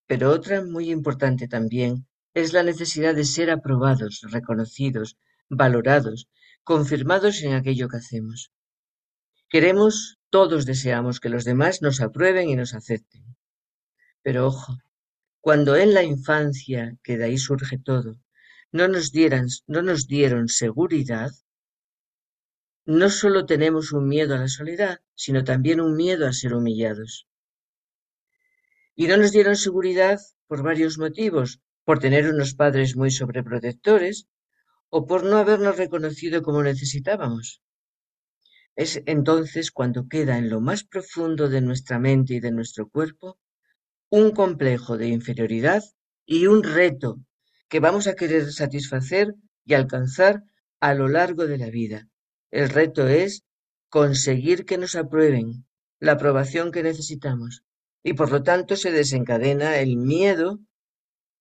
[0.06, 5.16] pero otra muy importante también es la necesidad de ser aprobados, reconocidos,
[5.48, 6.28] valorados,
[6.62, 8.52] confirmados en aquello que hacemos.
[9.48, 13.24] Queremos, todos deseamos que los demás nos aprueben y nos acepten.
[14.20, 14.76] Pero ojo,
[15.40, 18.18] cuando en la infancia, que de ahí surge todo,
[18.72, 21.30] no nos, dieran, no nos dieron seguridad,
[22.86, 27.26] no solo tenemos un miedo a la soledad, sino también un miedo a ser humillados.
[28.94, 34.28] Y no nos dieron seguridad por varios motivos, por tener unos padres muy sobreprotectores
[34.88, 37.60] o por no habernos reconocido como necesitábamos.
[38.76, 43.40] Es entonces cuando queda en lo más profundo de nuestra mente y de nuestro cuerpo
[44.10, 45.82] un complejo de inferioridad
[46.24, 47.18] y un reto
[47.68, 50.44] que vamos a querer satisfacer y alcanzar
[50.78, 52.08] a lo largo de la vida.
[52.50, 53.44] El reto es
[53.88, 55.66] conseguir que nos aprueben,
[55.98, 57.64] la aprobación que necesitamos.
[58.02, 60.60] Y por lo tanto se desencadena el miedo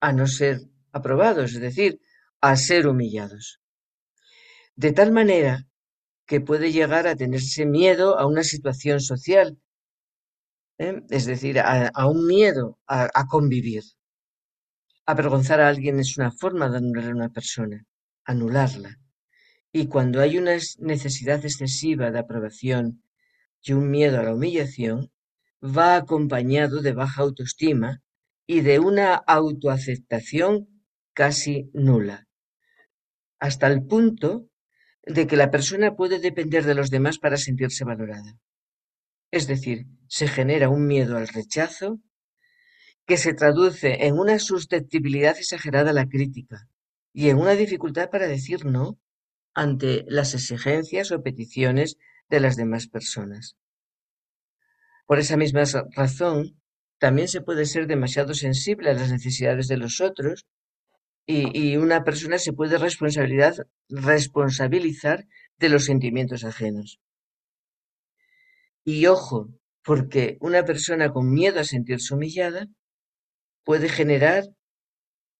[0.00, 2.00] a no ser aprobados, es decir,
[2.40, 3.60] a ser humillados.
[4.74, 5.66] De tal manera
[6.26, 9.58] que puede llegar a tenerse miedo a una situación social,
[10.78, 11.02] ¿eh?
[11.08, 13.84] es decir, a, un miedo a, a, convivir.
[15.06, 17.84] Avergonzar a alguien es una forma de anular a una persona,
[18.24, 18.98] anularla.
[19.78, 23.02] Y cuando hay una necesidad excesiva de aprobación
[23.60, 25.12] y un miedo a la humillación,
[25.62, 28.00] va acompañado de baja autoestima
[28.46, 30.66] y de una autoaceptación
[31.12, 32.26] casi nula,
[33.38, 34.48] hasta el punto
[35.02, 38.38] de que la persona puede depender de los demás para sentirse valorada.
[39.30, 42.00] Es decir, se genera un miedo al rechazo
[43.04, 46.66] que se traduce en una susceptibilidad exagerada a la crítica
[47.12, 48.98] y en una dificultad para decir no
[49.56, 51.96] ante las exigencias o peticiones
[52.28, 53.56] de las demás personas.
[55.06, 56.60] Por esa misma razón,
[56.98, 60.46] también se puede ser demasiado sensible a las necesidades de los otros
[61.26, 63.66] y, una persona se puede responsabilizar
[65.58, 67.00] de los sentimientos ajenos.
[68.84, 69.48] Y ojo,
[69.82, 72.68] porque una persona con miedo a sentirse humillada
[73.64, 74.44] puede generar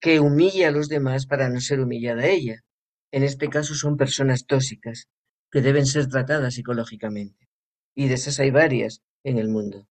[0.00, 2.65] que humille a los demás para no ser humillada ella.
[3.16, 5.08] En este caso son personas tóxicas
[5.50, 7.48] que deben ser tratadas psicológicamente.
[7.94, 9.88] Y de esas hay varias en el mundo.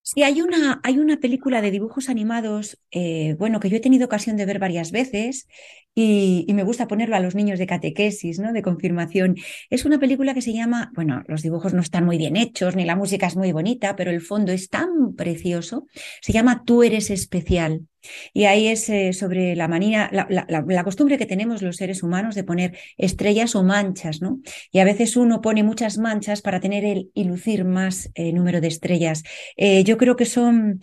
[0.00, 4.06] Sí, hay una, hay una película de dibujos animados, eh, bueno, que yo he tenido
[4.06, 5.48] ocasión de ver varias veces
[5.94, 8.54] y, y, me gusta ponerlo a los niños de catequesis, ¿no?
[8.54, 9.36] De confirmación.
[9.68, 12.86] Es una película que se llama, bueno, los dibujos no están muy bien hechos, ni
[12.86, 15.86] la música es muy bonita, pero el fondo es tan precioso.
[16.22, 17.86] Se llama Tú eres especial.
[18.32, 22.44] Y ahí es eh, sobre la manía, la, costumbre que tenemos los seres humanos de
[22.44, 24.40] poner estrellas o manchas, ¿no?
[24.70, 28.60] Y a veces uno pone muchas manchas para tener el y lucir más eh, número
[28.60, 29.22] de estrellas.
[29.56, 30.80] Eh, yo creo que son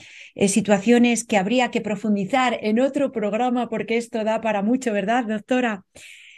[0.47, 5.85] situaciones que habría que profundizar en otro programa porque esto da para mucho, ¿verdad, doctora?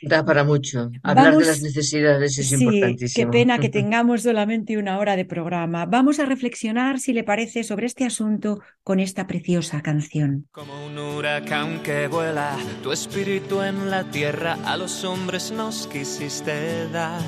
[0.05, 0.91] Da para mucho.
[1.03, 3.31] Hablar de las necesidades es sí, importantísimo.
[3.31, 5.85] Qué pena que tengamos solamente una hora de programa.
[5.85, 10.47] Vamos a reflexionar, si le parece, sobre este asunto con esta preciosa canción.
[10.51, 16.87] Como un huracán que vuela, tu espíritu en la tierra a los hombres nos quisiste
[16.89, 17.21] dar.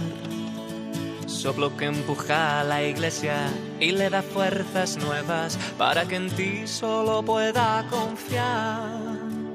[1.26, 3.36] Soplo que empuja a la iglesia
[3.80, 9.47] y le da fuerzas nuevas para que en ti solo pueda confiar.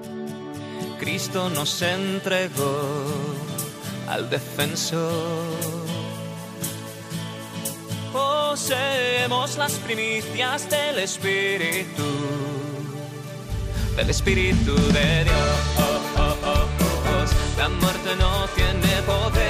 [1.02, 2.80] Cristo nos entregó
[4.08, 5.10] al defensor.
[8.12, 12.04] Poseemos las primicias del Espíritu,
[13.96, 15.56] del Espíritu de Dios.
[17.58, 19.41] La muerte no tiene poder,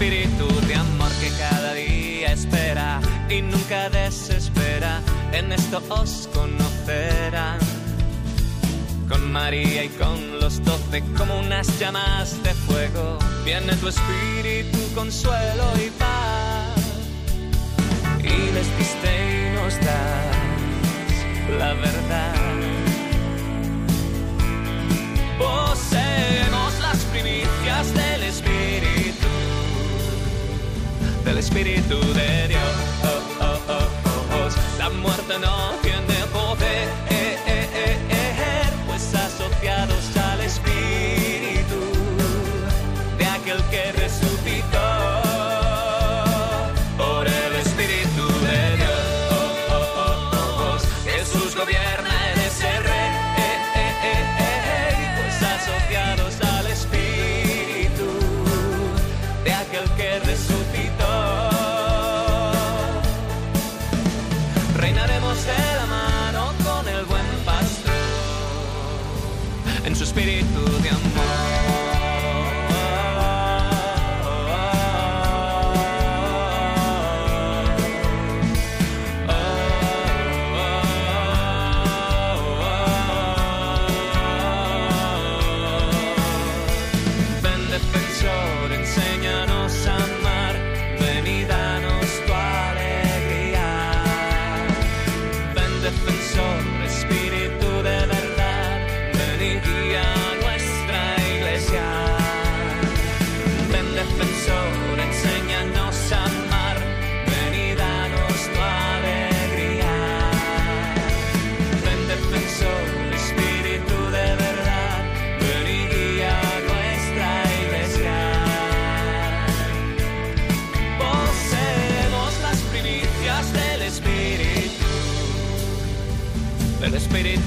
[0.00, 4.98] espíritu de amor que cada día espera y nunca desespera,
[5.30, 7.58] en esto os conocerán
[9.06, 13.18] con María y con los doce como unas llamas de fuego.
[13.44, 16.80] Viene tu espíritu, consuelo y paz.
[18.20, 22.09] Y les diste y nos das la verdad.
[31.50, 32.62] Espíritu de Dios.
[33.02, 35.82] Oh, oh, oh, La muerte no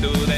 [0.04, 0.34] Pues.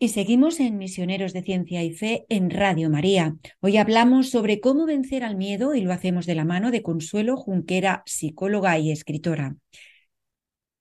[0.00, 3.36] Y seguimos en Misioneros de Ciencia y Fe en Radio María.
[3.60, 7.38] Hoy hablamos sobre cómo vencer al miedo y lo hacemos de la mano de Consuelo
[7.38, 9.56] Junquera, psicóloga y escritora.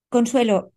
[0.09, 0.73] Consuelo,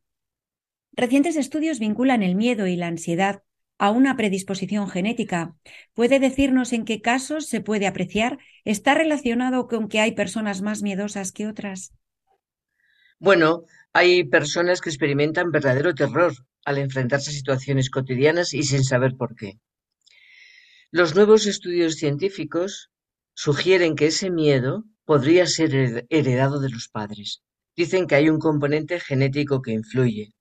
[0.92, 3.42] recientes estudios vinculan el miedo y la ansiedad
[3.78, 5.54] a una predisposición genética.
[5.94, 8.38] ¿Puede decirnos en qué casos se puede apreciar?
[8.64, 11.92] ¿Está relacionado con que hay personas más miedosas que otras?
[13.18, 16.32] Bueno, hay personas que experimentan verdadero terror
[16.64, 19.58] al enfrentarse a situaciones cotidianas y sin saber por qué.
[20.90, 22.90] Los nuevos estudios científicos
[23.34, 27.42] sugieren que ese miedo podría ser hered- heredado de los padres.
[27.76, 30.32] Dicen que hay un componente genético que influye.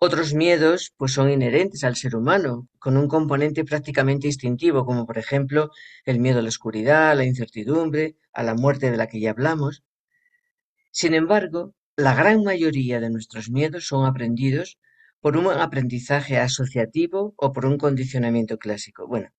[0.00, 5.18] Otros miedos pues son inherentes al ser humano, con un componente prácticamente instintivo, como por
[5.18, 5.70] ejemplo
[6.04, 9.30] el miedo a la oscuridad, a la incertidumbre, a la muerte de la que ya
[9.30, 9.82] hablamos.
[10.92, 14.78] Sin embargo, la gran mayoría de nuestros miedos son aprendidos
[15.20, 19.08] por un aprendizaje asociativo o por un condicionamiento clásico.
[19.08, 19.30] Bueno,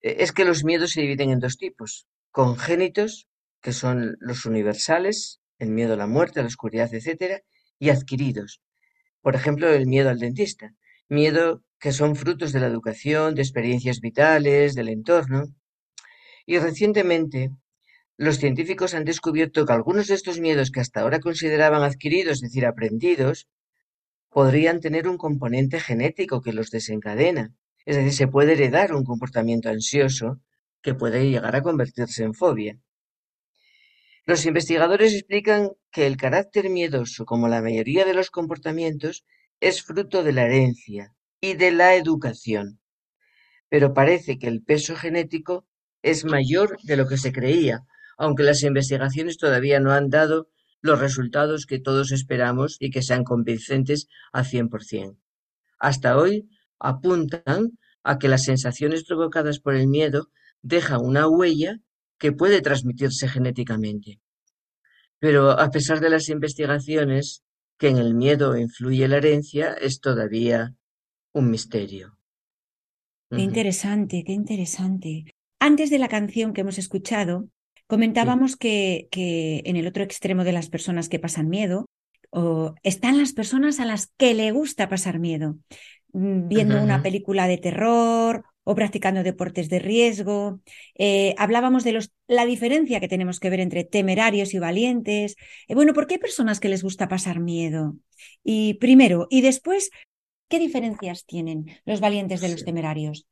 [0.00, 3.28] eh, es que los miedos se dividen en dos tipos, congénitos,
[3.60, 7.42] que son los universales, el miedo a la muerte, a la oscuridad, etcétera,
[7.78, 8.62] y adquiridos.
[9.22, 10.74] Por ejemplo, el miedo al dentista,
[11.08, 15.44] miedo que son frutos de la educación, de experiencias vitales, del entorno.
[16.46, 17.50] Y recientemente,
[18.16, 22.40] los científicos han descubierto que algunos de estos miedos que hasta ahora consideraban adquiridos, es
[22.40, 23.46] decir, aprendidos,
[24.28, 27.54] podrían tener un componente genético que los desencadena.
[27.86, 30.40] Es decir, se puede heredar un comportamiento ansioso
[30.82, 32.78] que puede llegar a convertirse en fobia.
[34.28, 39.24] Los investigadores explican que el carácter miedoso, como la mayoría de los comportamientos,
[39.58, 42.78] es fruto de la herencia y de la educación.
[43.70, 45.66] Pero parece que el peso genético
[46.02, 47.86] es mayor de lo que se creía,
[48.18, 50.50] aunque las investigaciones todavía no han dado
[50.82, 55.16] los resultados que todos esperamos y que sean convincentes al 100%.
[55.78, 60.28] Hasta hoy apuntan a que las sensaciones provocadas por el miedo
[60.60, 61.80] dejan una huella
[62.18, 64.20] que puede transmitirse genéticamente.
[65.18, 67.42] Pero a pesar de las investigaciones,
[67.78, 70.74] que en el miedo influye la herencia es todavía
[71.32, 72.16] un misterio.
[73.30, 75.34] Qué interesante, qué interesante.
[75.60, 77.48] Antes de la canción que hemos escuchado,
[77.86, 81.86] comentábamos que, que en el otro extremo de las personas que pasan miedo,
[82.30, 85.58] o están las personas a las que le gusta pasar miedo,
[86.12, 90.60] mm, viendo una película de terror o practicando deportes de riesgo.
[90.94, 95.36] Eh, hablábamos de los, la diferencia que tenemos que ver entre temerarios y valientes.
[95.68, 97.96] Eh, bueno, ¿por qué hay personas que les gusta pasar miedo?
[98.44, 99.90] Y primero, y después,
[100.50, 103.26] ¿qué diferencias tienen los valientes de los temerarios?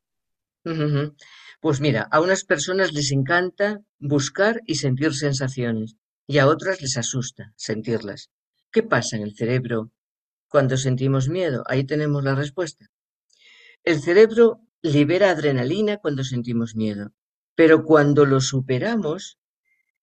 [1.61, 6.97] Pues mira, a unas personas les encanta buscar y sentir sensaciones y a otras les
[6.97, 8.30] asusta sentirlas.
[8.72, 9.91] ¿Qué pasa en el cerebro
[10.49, 11.62] cuando sentimos miedo?
[11.66, 12.87] Ahí tenemos la respuesta.
[13.84, 17.12] El cerebro libera adrenalina cuando sentimos miedo,
[17.55, 19.39] pero cuando lo superamos,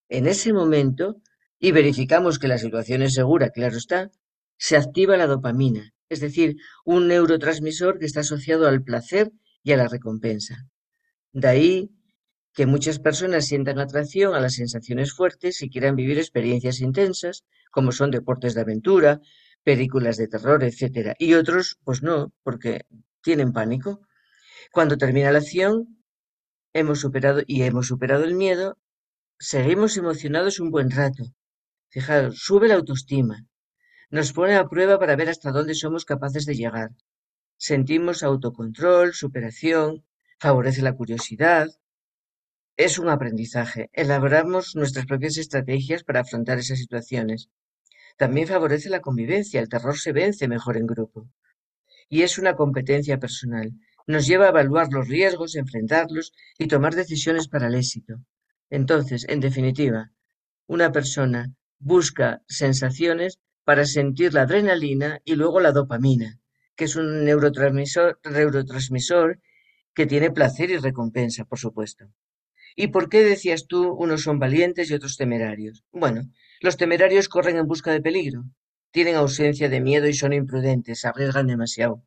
[0.09, 1.21] en ese momento,
[1.59, 4.11] y verificamos que la situación es segura, claro está,
[4.57, 9.31] se activa la dopamina, es decir, un neurotransmisor que está asociado al placer
[9.63, 10.67] y a la recompensa.
[11.31, 11.89] De ahí
[12.53, 17.91] que muchas personas sientan atracción a las sensaciones fuertes y quieran vivir experiencias intensas, como
[17.91, 19.21] son deportes de aventura,
[19.63, 21.15] películas de terror, etc.
[21.17, 22.85] Y otros, pues no, porque
[23.21, 24.01] tienen pánico.
[24.73, 26.03] Cuando termina la acción,
[26.73, 28.79] hemos superado y hemos superado el miedo,
[29.37, 31.25] seguimos emocionados un buen rato.
[31.89, 33.45] Fijaros, sube la autoestima,
[34.09, 36.89] nos pone a prueba para ver hasta dónde somos capaces de llegar.
[37.55, 40.07] Sentimos autocontrol, superación,
[40.39, 41.67] favorece la curiosidad,
[42.75, 43.91] es un aprendizaje.
[43.93, 47.47] Elaboramos nuestras propias estrategias para afrontar esas situaciones.
[48.17, 49.61] También favorece la convivencia.
[49.61, 51.29] El terror se vence mejor en grupo.
[52.09, 53.71] Y es una competencia personal.
[54.05, 58.15] Nos lleva a evaluar los riesgos, enfrentarlos y tomar decisiones para el éxito.
[58.69, 60.11] Entonces, en definitiva,
[60.67, 66.39] una persona busca sensaciones para sentir la adrenalina y luego la dopamina,
[66.75, 69.39] que es un neurotransmisor, neurotransmisor
[69.93, 72.05] que tiene placer y recompensa, por supuesto.
[72.75, 75.83] ¿Y por qué decías tú unos son valientes y otros temerarios?
[75.91, 76.23] Bueno,
[76.59, 78.45] los temerarios corren en busca de peligro,
[78.91, 82.03] tienen ausencia de miedo y son imprudentes, arriesgan demasiado.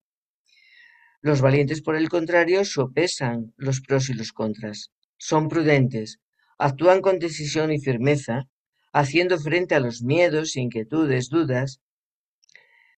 [1.21, 4.93] Los valientes, por el contrario, sopesan los pros y los contras.
[5.19, 6.21] Son prudentes,
[6.59, 8.49] actúan con decisión y firmeza,
[8.93, 11.81] haciendo frente a los miedos, inquietudes, dudas.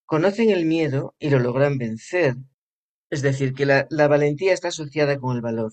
[0.05, 2.35] Conocen el miedo y lo logran vencer.
[3.11, 5.73] Es decir, que la, la valentía está asociada con el valor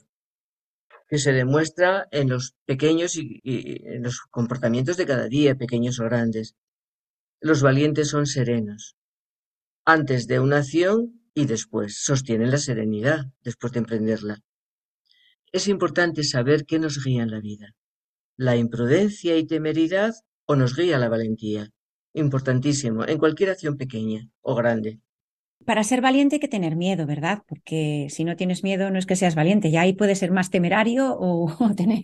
[1.08, 6.06] que se demuestra en los pequeños y, en los comportamientos de cada día, pequeños o
[6.06, 6.56] grandes.
[7.40, 8.96] Los valientes son serenos.
[9.86, 14.40] Antes de una acción y después sostienen la serenidad después de emprenderla.
[15.52, 17.76] Es importante saber qué nos guía en la vida.
[18.38, 20.16] La imprudencia y temeridad
[20.46, 21.70] o nos guía la valentía.
[22.14, 25.02] Importantísimo, en cualquier acción pequeña o grande
[25.66, 27.40] para ser valiente hay que tener miedo, ¿verdad?
[27.48, 30.52] Porque si no tienes miedo no es que seas valiente, ya ahí puede ser más
[30.52, 32.02] temerario o, tener...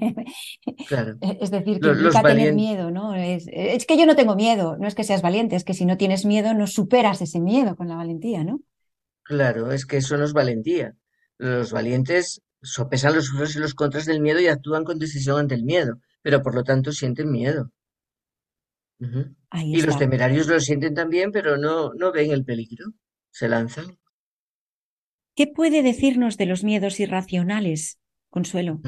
[0.88, 1.18] Claro.
[1.22, 3.14] Es decir, que implica tener miedo, ¿no?
[3.16, 5.86] Es, es, que yo no tengo miedo, no es que seas valiente, es que si
[5.86, 8.62] no tienes miedo no superas ese miedo con la valentía, ¿no?
[9.32, 10.94] Claro, es que eso no es valentía.
[11.38, 15.56] Los valientes sopesan los pros y los contras del miedo y actúan con decisión ante
[15.56, 17.72] el miedo, pero por lo tanto sienten miedo.
[19.00, 22.88] y los temerarios lo sienten también, pero no, no ven el peligro
[23.30, 23.98] se lanzan.
[25.34, 28.82] ¿Qué puede decirnos de los miedos irracionales, Consuelo?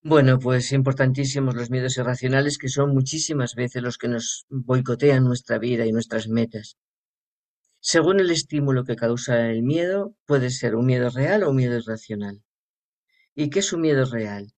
[0.00, 5.58] Bueno, pues importantísimos los miedos irracionales que son muchísimas veces los que nos boicotean nuestra
[5.58, 6.78] vida y nuestras metas.
[7.80, 11.76] Según el estímulo que causa el miedo, puede ser un miedo real o un miedo
[11.76, 12.42] irracional.
[13.34, 14.52] ¿Y qué es un miedo real?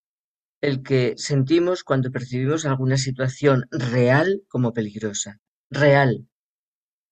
[0.59, 5.39] El que sentimos cuando percibimos alguna situación real como peligrosa.
[5.69, 6.27] Real,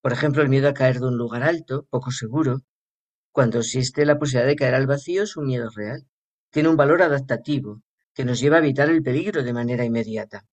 [0.02, 2.62] por ejemplo, el miedo a caer de un lugar alto, poco seguro.
[3.32, 6.08] Cuando existe la posibilidad de caer al vacío es un miedo real.
[6.52, 7.82] Tiene un valor adaptativo,
[8.14, 10.46] que nos lleva a evitar el peligro de manera inmediata.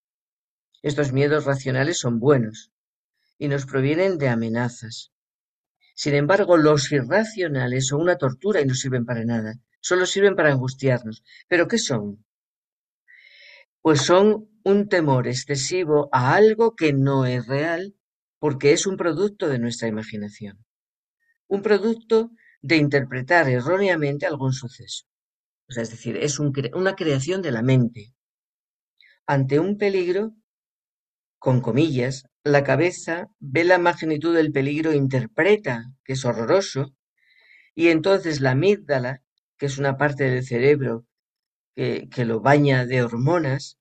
[0.82, 2.72] Estos miedos racionales son buenos
[3.38, 5.12] y nos provienen de amenazas.
[5.96, 9.54] Sin embargo, los irracionales son una tortura y no sirven para nada.
[9.80, 11.24] Solo sirven para angustiarnos.
[11.48, 12.22] ¿Pero qué son?
[13.80, 17.96] Pues son un temor excesivo a algo que no es real
[18.38, 20.62] porque es un producto de nuestra imaginación,
[21.48, 22.30] un producto
[22.60, 25.06] de interpretar erróneamente algún suceso.
[25.68, 28.12] es decir, es una creación de la mente.
[29.26, 30.34] Ante un peligro,
[31.38, 36.94] con comillas, la cabeza ve la magnitud del peligro, interpreta que es horroroso,
[37.74, 39.22] y entonces la amígdala,
[39.58, 41.06] que es una parte del cerebro
[41.74, 43.78] que, que lo baña de hormonas,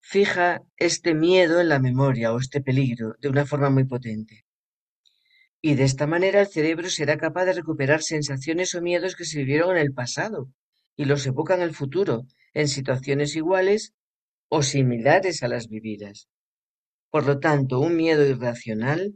[0.00, 4.44] fija este miedo en la memoria o este peligro de una forma muy potente.
[5.62, 9.38] Y de esta manera el cerebro será capaz de recuperar sensaciones o miedos que se
[9.38, 10.50] vivieron en el pasado
[10.96, 13.94] y los evoca en el futuro, en situaciones iguales
[14.48, 16.28] o similares a las vividas.
[17.10, 19.14] Por lo tanto, un miedo irracional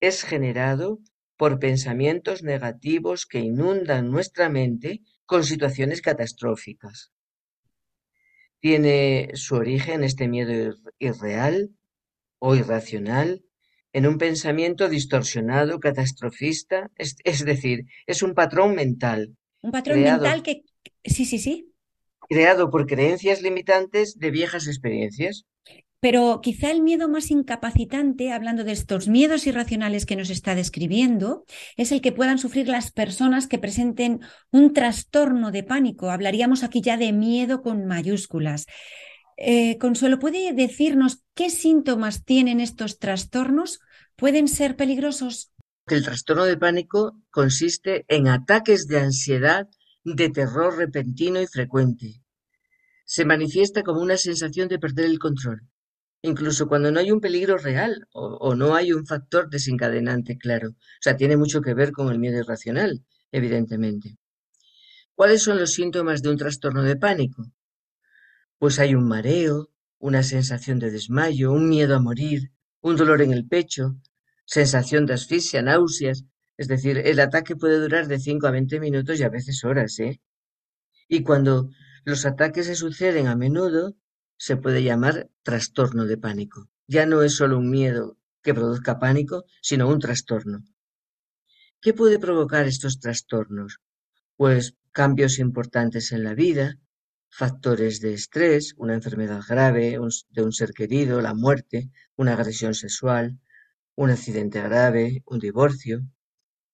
[0.00, 1.00] es generado
[1.36, 7.12] por pensamientos negativos que inundan nuestra mente con situaciones catastróficas.
[8.60, 11.70] Tiene su origen este miedo irreal
[12.38, 13.42] o irracional
[13.92, 19.36] en un pensamiento distorsionado, catastrofista, es, decir, es un patrón mental.
[19.62, 20.62] Un patrón mental que...
[21.04, 21.72] Sí, sí, sí.
[22.28, 25.46] Creado por creencias limitantes de viejas experiencias.
[26.00, 31.44] Pero quizá el miedo más incapacitante, hablando de estos miedos irracionales que nos está describiendo,
[31.76, 34.20] es el que puedan sufrir las personas que presenten
[34.50, 36.10] un trastorno de pánico.
[36.10, 38.66] Hablaríamos aquí ya de miedo con mayúsculas.
[39.36, 43.80] Eh, Consuelo, ¿puede decirnos qué síntomas tienen estos trastornos?
[44.16, 45.52] ¿Pueden ser peligrosos?
[45.94, 49.68] el trastorno de pánico consiste en ataques de ansiedad
[50.04, 52.22] de terror repentino y frecuente.
[53.04, 55.62] Se manifiesta como una sensación de perder el control,
[56.22, 60.70] incluso cuando no hay un peligro real o, no hay un factor desencadenante claro.
[60.70, 64.16] O sea, tiene mucho que ver con el miedo irracional, evidentemente.
[65.14, 67.50] ¿Cuáles son los síntomas de un trastorno de pánico?
[68.58, 73.32] Pues hay un mareo, una sensación de desmayo, un miedo a morir, un dolor en
[73.32, 73.96] el pecho,
[74.44, 76.24] sensación de asfixia, náuseas,
[76.56, 79.98] es decir, el ataque puede durar de 5 a 20 minutos y a veces horas,
[79.98, 80.20] ¿eh?
[81.08, 81.70] Y cuando
[82.04, 83.96] los ataques se suceden a menudo,
[84.40, 86.70] se puede llamar trastorno de pánico.
[86.88, 90.64] Ya no es solo un miedo que produzca pánico, sino un trastorno.
[91.82, 93.80] ¿Qué puede provocar estos trastornos?
[94.36, 96.78] Pues cambios importantes en la vida,
[97.28, 99.98] factores de estrés, una enfermedad grave
[100.30, 103.38] de un ser querido, la muerte, una agresión sexual,
[103.94, 106.00] un accidente grave, un divorcio.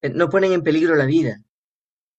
[0.02, 1.42] Eh, no ponen en peligro la vida,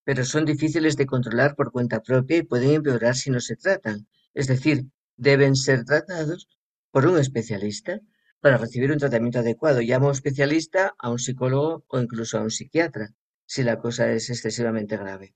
[0.03, 4.09] pero son difíciles de controlar por cuenta propia y pueden empeorar si no se tratan.
[4.33, 4.87] Es decir,
[5.17, 6.47] deben ser tratados
[6.91, 7.99] por un especialista
[8.39, 9.81] para recibir un tratamiento adecuado.
[9.81, 13.09] Llamo especialista a un psicólogo o incluso a un psiquiatra
[13.45, 15.35] si la cosa es excesivamente grave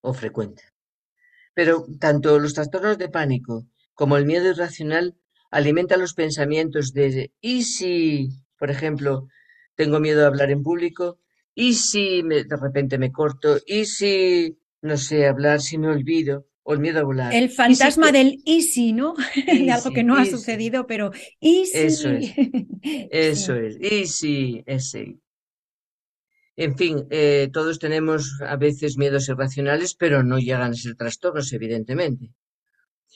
[0.00, 0.62] o frecuente.
[1.54, 5.16] Pero tanto los trastornos de pánico como el miedo irracional
[5.50, 8.28] alimenta los pensamientos de ¿y si,
[8.58, 9.28] por ejemplo,
[9.74, 11.18] tengo miedo de hablar en público?
[11.54, 13.58] ¿Y si de repente me corto?
[13.66, 16.46] ¿Y si, no sé, hablar, si me olvido?
[16.70, 17.34] O el miedo a volar.
[17.34, 19.16] El fantasma del ¿y si, no?
[19.46, 21.10] de algo que no ha sucedido, pero
[21.40, 21.78] ¿y si?
[21.78, 22.32] Eso es.
[23.10, 23.76] Eso es.
[23.80, 24.62] ¿Y si?
[24.66, 25.16] Ese.
[26.54, 31.52] En fin, eh, todos tenemos a veces miedos irracionales, pero no llegan a ser trastornos,
[31.52, 32.34] evidentemente.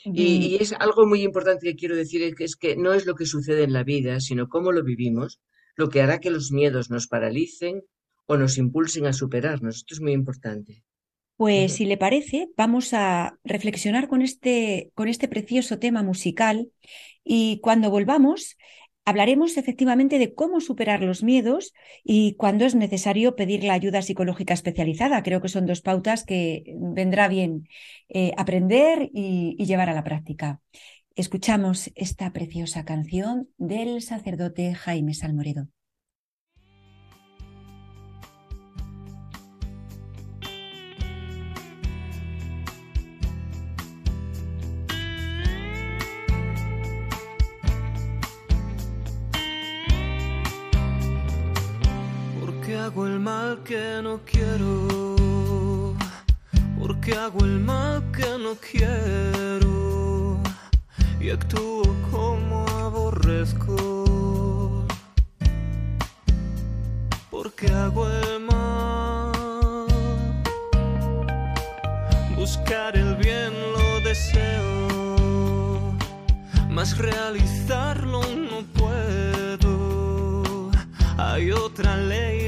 [0.05, 3.15] Y, es algo muy importante que quiero decir es que, es que no es lo
[3.15, 5.41] que sucede en la vida, sino cómo lo vivimos,
[5.77, 7.85] lo que hará que los miedos nos paralicen
[8.27, 9.77] o nos impulsen a superarnos.
[9.77, 10.83] Esto es muy importante.
[11.37, 16.69] Pues si le parece, vamos a reflexionar con este, con este precioso tema musical
[17.25, 18.57] y cuando volvamos
[19.07, 21.75] Hablaremos efectivamente de cómo superar los miedos
[22.05, 25.23] y cuándo es necesario pedir la ayuda psicológica especializada.
[25.23, 27.69] Creo que son dos pautas que vendrá bien
[28.09, 30.61] eh, aprender y llevar a la práctica.
[31.17, 35.69] Escuchamos esta preciosa canción del sacerdote Jaime Salmoredo.
[52.85, 55.95] Hago el mal que no quiero?
[56.79, 60.39] Porque hago el mal que no quiero?
[61.19, 64.85] Y actúo como aborrezco.
[67.31, 69.33] Porque hago el mal.
[72.37, 75.97] Buscar el bien lo deseo,
[76.69, 78.21] mas realizarlo
[78.51, 78.84] no puedo.
[81.17, 82.45] Hay otra ley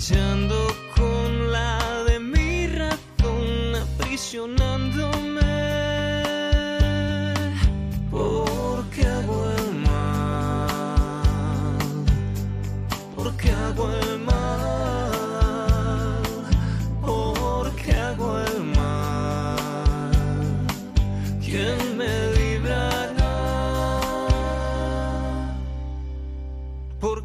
[0.00, 4.69] luchando con la de mi razón, aprisionándome.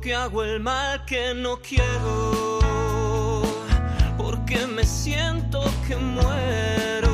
[0.05, 2.59] Porque hago el mal que no quiero
[4.67, 7.04] me siento que muero.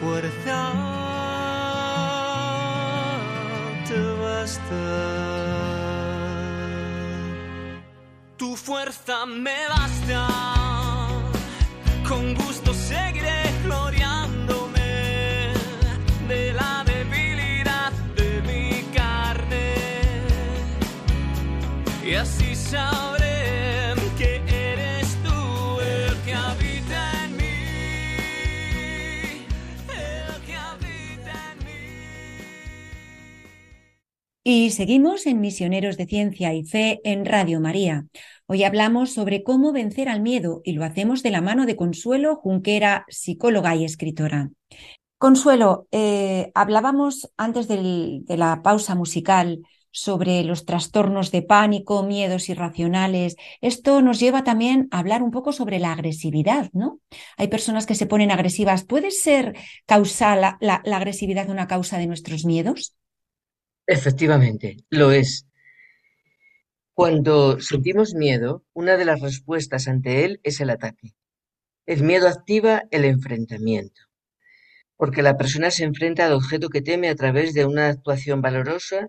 [0.00, 0.58] Fuerza
[3.88, 4.84] te basta.
[8.36, 10.28] Tu fuerza me basta.
[12.08, 14.26] Con gusto seguiré gloriando
[22.70, 23.15] sabré
[34.48, 38.06] Y seguimos en Misioneros de Ciencia y Fe en Radio María.
[38.46, 42.36] Hoy hablamos sobre cómo vencer al miedo y lo hacemos de la mano de Consuelo
[42.36, 44.50] Junquera, psicóloga y escritora.
[45.18, 52.48] Consuelo, eh, hablábamos antes del- de la pausa musical sobre los trastornos de pánico, miedos
[52.48, 53.34] irracionales.
[53.60, 57.00] Esto nos lleva también a hablar un poco sobre la agresividad, ¿no?
[57.36, 58.84] Hay personas que se ponen agresivas.
[58.84, 59.54] ¿Puede ser
[59.86, 62.94] causal la, la- la agresividad una causa de nuestros miedos?
[63.86, 65.46] Efectivamente, lo es.
[66.92, 71.14] Cuando sentimos miedo, una de las respuestas ante él es el ataque.
[71.86, 74.00] El miedo activa el enfrentamiento,
[74.96, 79.08] porque la persona se enfrenta al objeto que teme a través de una actuación valerosa,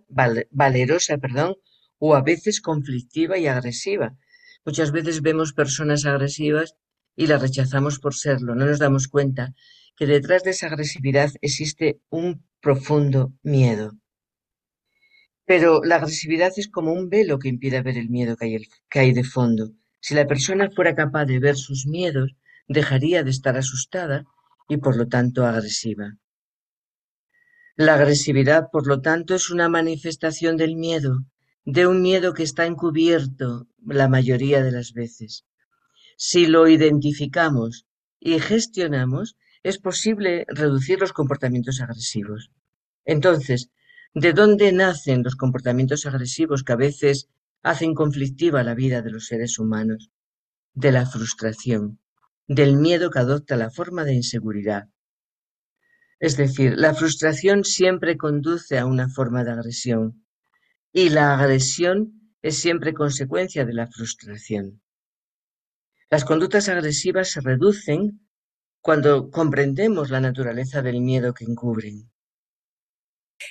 [1.18, 1.56] perdón,
[1.98, 4.16] o a veces conflictiva y agresiva.
[4.64, 6.76] Muchas veces vemos personas agresivas
[7.16, 8.54] y las rechazamos por serlo.
[8.54, 9.56] No nos damos cuenta
[9.96, 13.94] que detrás de esa agresividad existe un profundo miedo.
[15.48, 18.58] Pero la agresividad es como un velo que impide ver el miedo que hay,
[18.90, 19.72] que hay de fondo.
[20.02, 22.36] Si la persona fuera capaz de ver sus miedos,
[22.68, 24.26] dejaría de estar asustada
[24.68, 26.18] y por lo tanto agresiva.
[27.78, 31.20] La agresividad, por lo tanto, es una manifestación del miedo,
[31.64, 35.46] de un miedo que está encubierto la mayoría de las veces.
[36.18, 37.86] Si lo identificamos
[38.20, 42.52] y gestionamos, es posible reducir los comportamientos agresivos.
[43.06, 43.70] Entonces,
[44.14, 47.30] ¿de dónde nacen los comportamientos agresivos que a veces
[47.64, 50.12] hacen conflictiva la vida de los seres humanos?
[50.74, 52.00] De la frustración,
[52.48, 54.90] del miedo que adopta la forma de inseguridad.
[56.20, 60.26] Es decir, la frustración siempre conduce a una forma de agresión
[60.92, 64.82] y la agresión es siempre consecuencia de la frustración.
[66.10, 68.22] Las conductas agresivas se reducen
[68.82, 72.10] cuando comprendemos la naturaleza del miedo que encubren.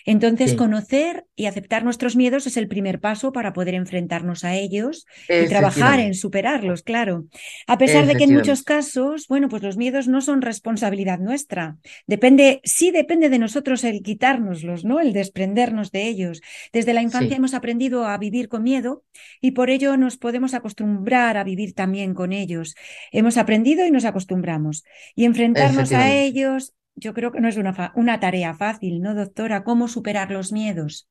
[0.04, 0.56] Entonces, Sí.
[0.56, 5.48] conocer y aceptar nuestros miedos es el primer paso para poder enfrentarnos a ellos y
[5.48, 7.26] trabajar en superarlos, claro.
[7.66, 11.76] A pesar de que en muchos casos, bueno, pues los miedos no son responsabilidad nuestra.
[12.06, 15.00] Depende, sí depende de nosotros el quitárnoslos, ¿no?
[15.00, 16.40] El desprendernos de ellos.
[16.72, 17.34] Desde la infancia Sí.
[17.36, 19.04] hemos aprendido a vivir con miedo
[19.40, 22.74] y por ello nos podemos acostumbrar a vivir también con ellos.
[23.12, 24.84] Hemos aprendido y nos acostumbramos.
[25.14, 29.62] Y enfrentarnos a ellos, yo creo que no es una, una tarea fácil, ¿no, doctora?
[29.62, 31.08] ¿Cómo superar los miedos?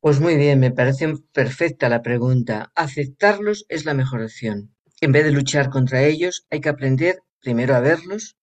[0.00, 2.72] Pues muy bien, me parece perfecta la pregunta.
[2.74, 4.74] Aceptarlos es la mejor opción.
[5.00, 8.36] En vez de luchar contra ellos, hay que aprender primero a verlos,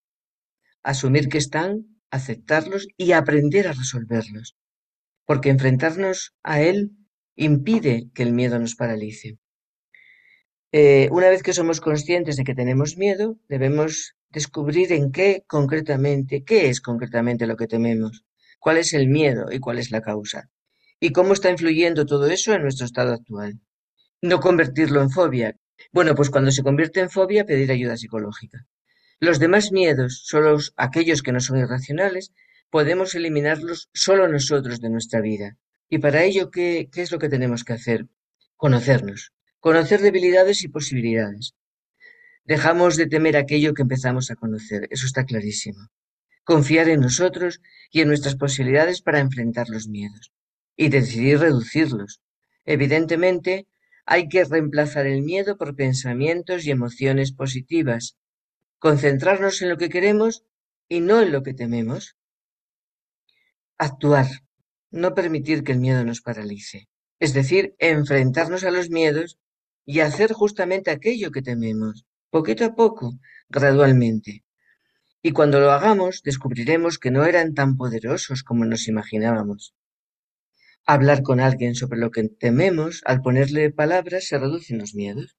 [0.84, 4.57] asumir que están, aceptarlos y aprender a resolverlos.
[5.26, 6.91] Porque enfrentarnos a él
[7.36, 9.38] impide que el miedo nos paralice.
[10.72, 16.43] Eh, una vez que somos conscientes de que tenemos miedo, debemos descubrir en qué concretamente,
[16.43, 18.23] qué es concretamente lo que tememos,
[18.59, 20.49] cuál es el miedo y cuál es la causa,
[20.99, 23.59] y cómo está influyendo todo eso en nuestro estado actual.
[24.21, 25.55] No convertirlo en fobia.
[25.91, 28.65] Bueno, pues cuando se convierte en fobia, pedir ayuda psicológica.
[29.19, 32.32] Los demás miedos, solo aquellos que no son irracionales,
[32.69, 35.57] podemos eliminarlos solo nosotros de nuestra vida.
[35.89, 38.05] Y para ello, ¿qué, qué es lo que tenemos que hacer?
[38.55, 41.55] Conocernos, conocer debilidades y posibilidades.
[42.49, 45.91] Dejamos de temer aquello que empezamos a conocer, eso está clarísimo.
[46.43, 50.33] Confiar en nosotros y en nuestras posibilidades para enfrentar los miedos
[50.75, 52.23] y decidir reducirlos.
[52.65, 53.67] Evidentemente,
[54.03, 58.17] hay que reemplazar el miedo por pensamientos y emociones positivas,
[58.79, 60.43] concentrarnos en lo que queremos
[60.87, 62.17] y no en lo que tememos.
[63.77, 64.25] Actuar,
[64.89, 66.89] no permitir que el miedo nos paralice,
[67.19, 69.37] es decir, enfrentarnos a los miedos
[69.85, 73.19] y hacer justamente aquello que tememos, poquito a poco,
[73.49, 74.43] gradualmente.
[75.21, 79.75] Y cuando lo hagamos, descubriremos que no eran tan poderosos como nos imaginábamos.
[80.86, 85.38] Hablar con alguien sobre lo que tememos, al ponerle palabras, se reducen los miedos.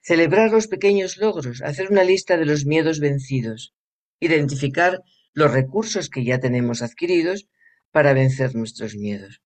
[0.00, 3.72] Celebrar los pequeños logros, hacer una lista de los miedos vencidos,
[4.18, 5.00] identificar
[5.32, 7.48] los recursos que ya tenemos adquiridos
[7.92, 9.40] para vencer nuestros miedos.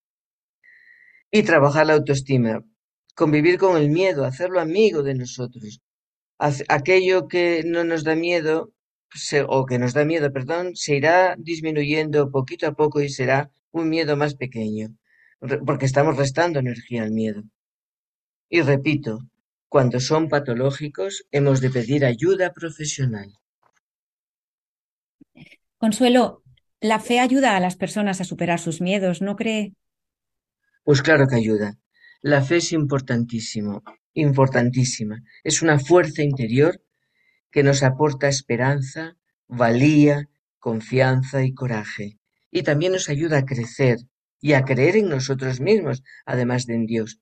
[1.30, 2.64] Y trabajar la autoestima,
[3.14, 5.82] convivir con el miedo, hacerlo amigo de nosotros.
[6.38, 8.72] Aquello que no nos da miedo,
[9.14, 13.50] se, o que nos da miedo, perdón, se irá disminuyendo poquito a poco y será
[13.70, 14.94] un miedo más pequeño,
[15.66, 17.42] porque estamos restando energía al miedo.
[18.48, 19.20] Y repito,
[19.68, 23.32] cuando son patológicos hemos de pedir ayuda profesional.
[25.78, 26.42] Consuelo,
[26.80, 29.74] la fe ayuda a las personas a superar sus miedos, ¿no cree?
[30.84, 31.76] Pues claro que ayuda.
[32.22, 33.82] La fe es importantísimo,
[34.14, 35.22] importantísima.
[35.44, 36.82] Es una fuerza interior
[37.50, 39.16] que nos aporta esperanza,
[39.48, 42.18] valía, confianza y coraje.
[42.50, 43.98] Y también nos ayuda a crecer
[44.40, 47.20] y a creer en nosotros mismos, además de en Dios.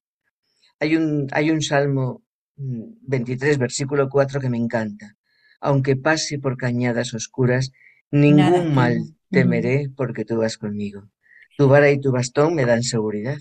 [0.80, 2.24] Hay un, hay un Salmo
[2.56, 5.16] 23, mm, versículo 4 que me encanta.
[5.60, 7.72] Aunque pase por cañadas oscuras,
[8.10, 11.08] ningún mal temeré porque tú vas conmigo.
[11.56, 13.38] Tu vara y tu bastón me dan seguridad.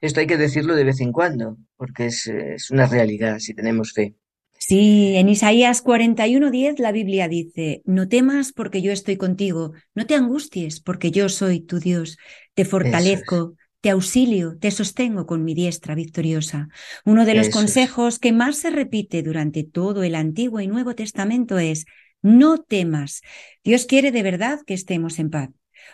[0.00, 3.92] Esto hay que decirlo de vez en cuando, porque es, es una realidad si tenemos
[3.92, 4.14] fe.
[4.58, 10.14] Sí, en Isaías 41:10 la Biblia dice, no temas porque yo estoy contigo, no te
[10.14, 12.18] angusties porque yo soy tu Dios,
[12.54, 16.68] te fortalezco, te auxilio, te sostengo con mi diestra victoriosa.
[17.04, 21.58] Uno de los consejos que más se repite durante todo el Antiguo y Nuevo Testamento
[21.58, 21.86] es,
[22.20, 23.22] no temas.
[23.62, 25.50] Dios quiere de verdad que estemos en paz.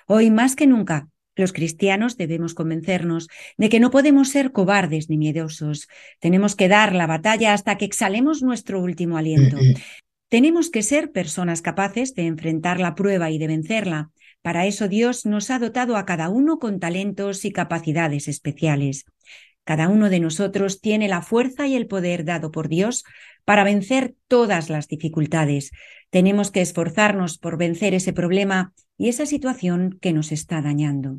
[0.06, 5.16] Hoy más que nunca, los cristianos debemos convencernos de que no podemos ser cobardes ni
[5.16, 5.88] miedosos.
[6.20, 9.58] Tenemos que dar la batalla hasta que exhalemos nuestro último aliento.
[10.28, 14.10] Tenemos que ser personas capaces de enfrentar la prueba y de vencerla.
[14.42, 19.04] Para eso Dios nos ha dotado a cada uno con talentos y capacidades especiales.
[19.64, 23.04] Cada uno de nosotros tiene la fuerza y el poder dado por Dios
[23.44, 25.70] para vencer todas las dificultades.
[26.10, 31.18] Tenemos que esforzarnos por vencer ese problema y esa situación que nos está dañando.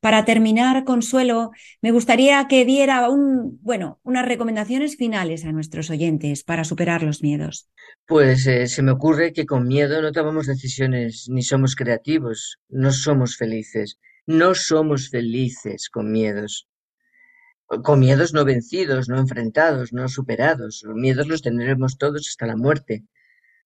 [0.00, 1.50] Para terminar, Consuelo,
[1.80, 7.22] me gustaría que diera un, bueno, unas recomendaciones finales a nuestros oyentes para superar los
[7.22, 7.68] miedos.
[8.06, 12.92] Pues eh, se me ocurre que con miedo no tomamos decisiones ni somos creativos, no
[12.92, 16.68] somos felices, no somos felices con miedos.
[17.66, 20.82] Con miedos no vencidos, no enfrentados, no superados.
[20.84, 23.04] Los miedos los tendremos todos hasta la muerte.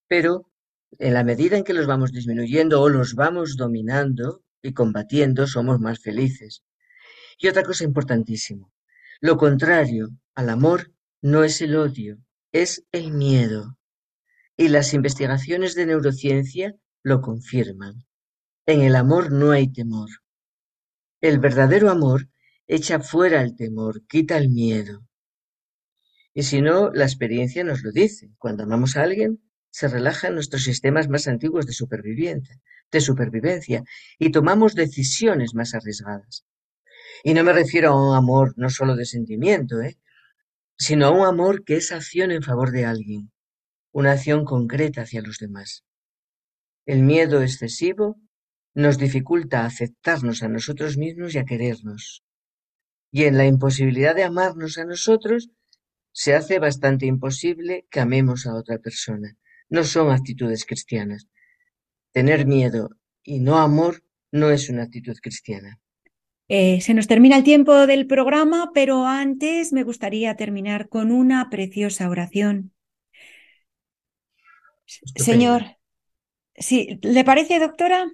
[0.08, 0.49] Pero
[0.98, 5.80] en la medida en que los vamos disminuyendo o los vamos dominando y combatiendo, somos
[5.80, 6.64] más felices.
[7.38, 8.68] Y otra cosa importantísima,
[9.20, 12.18] lo contrario al amor no es el odio,
[12.52, 13.76] es el miedo.
[14.56, 18.04] Y las investigaciones de neurociencia lo confirman.
[18.66, 20.10] En el amor no hay temor.
[21.20, 22.28] El verdadero amor
[22.66, 25.02] echa fuera el temor, quita el miedo.
[26.32, 28.30] Y si no, la experiencia nos lo dice.
[28.38, 32.60] Cuando amamos a alguien, se relajan nuestros sistemas más antiguos de supervivencia,
[32.90, 33.84] de supervivencia
[34.18, 36.44] y tomamos decisiones más arriesgadas.
[37.22, 39.98] Y no me refiero a un amor no solo de sentimiento, ¿eh?
[40.76, 43.30] sino a un amor que es acción en favor de alguien,
[43.92, 45.84] una acción concreta hacia los demás.
[46.86, 48.18] El miedo excesivo
[48.74, 52.24] nos dificulta aceptarnos a nosotros mismos y a querernos.
[53.12, 55.50] Y en la imposibilidad de amarnos a nosotros,
[56.12, 59.36] se hace bastante imposible que amemos a otra persona
[59.70, 61.26] no son actitudes cristianas.
[62.12, 62.90] Tener miedo
[63.22, 64.02] y no amor
[64.32, 65.78] no es una actitud cristiana.
[66.48, 71.48] Eh, se nos termina el tiempo del programa, pero antes me gustaría terminar con una
[71.48, 72.72] preciosa oración.
[75.14, 75.62] Señor,
[76.56, 78.10] ¿sí, ¿le parece, doctora?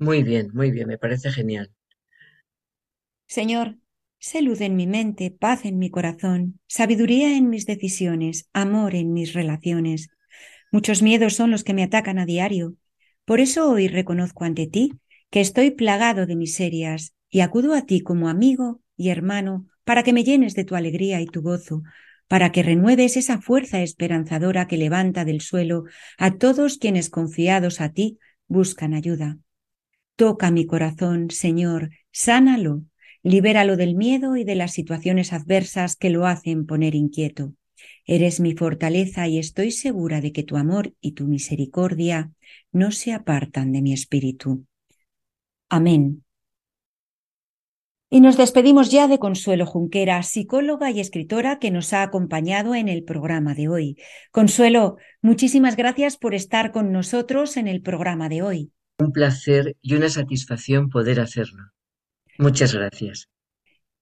[0.00, 1.72] Muy bien, muy bien, me parece genial.
[3.26, 3.76] Señor,
[4.18, 9.12] sé luz en mi mente, paz en mi corazón, sabiduría en mis decisiones, amor en
[9.12, 10.08] mis relaciones.
[10.70, 12.74] Muchos miedos son los que me atacan a diario.
[13.24, 14.92] Por eso hoy reconozco ante ti
[15.30, 20.12] que estoy plagado de miserias y acudo a ti como amigo y hermano para que
[20.12, 21.82] me llenes de tu alegría y tu gozo,
[22.26, 25.84] para que renueves esa fuerza esperanzadora que levanta del suelo
[26.18, 29.38] a todos quienes confiados a ti buscan ayuda.
[30.16, 32.82] Toca mi corazón, Señor, sánalo,
[33.22, 37.54] libéralo del miedo y de las situaciones adversas que lo hacen poner inquieto.
[38.10, 42.32] Eres mi fortaleza y estoy segura de que tu amor y tu misericordia
[42.72, 44.64] no se apartan de mi espíritu.
[45.68, 46.24] Amén.
[48.08, 52.88] Y nos despedimos ya de Consuelo Junquera, psicóloga y escritora que nos ha acompañado en
[52.88, 53.98] el programa de hoy.
[54.30, 58.72] Consuelo, muchísimas gracias por estar con nosotros en el programa de hoy.
[58.98, 61.62] Un placer y una satisfacción poder hacerlo.
[62.38, 63.28] Muchas gracias.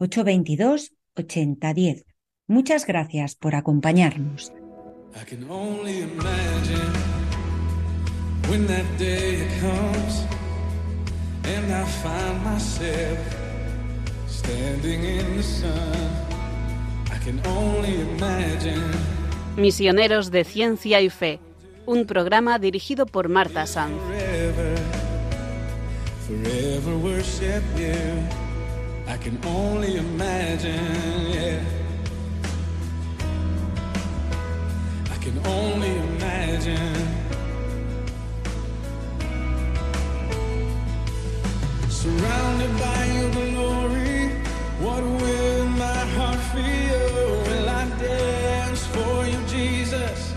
[0.00, 2.06] 822 8010.
[2.48, 4.52] Muchas gracias por acompañarnos.
[5.14, 6.92] I can only imagine
[8.48, 10.24] when that day comes
[11.44, 13.18] and I find myself
[14.26, 16.30] standing in the sun.
[19.56, 21.38] Misioneros de Ciencia y Fe,
[21.86, 23.94] un programa dirigido por Marta Sanz.
[29.10, 31.64] I can only imagine, yeah.
[35.10, 36.94] I can only imagine.
[41.88, 44.28] Surrounded by your glory,
[44.78, 47.42] what will my heart feel?
[47.48, 50.32] Will I dance for you, Jesus?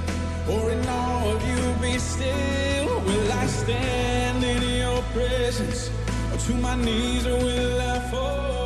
[0.49, 3.01] Or in all of you be still?
[3.05, 5.91] Will I stand in your presence?
[6.34, 8.62] Or to my knees, or will I fall?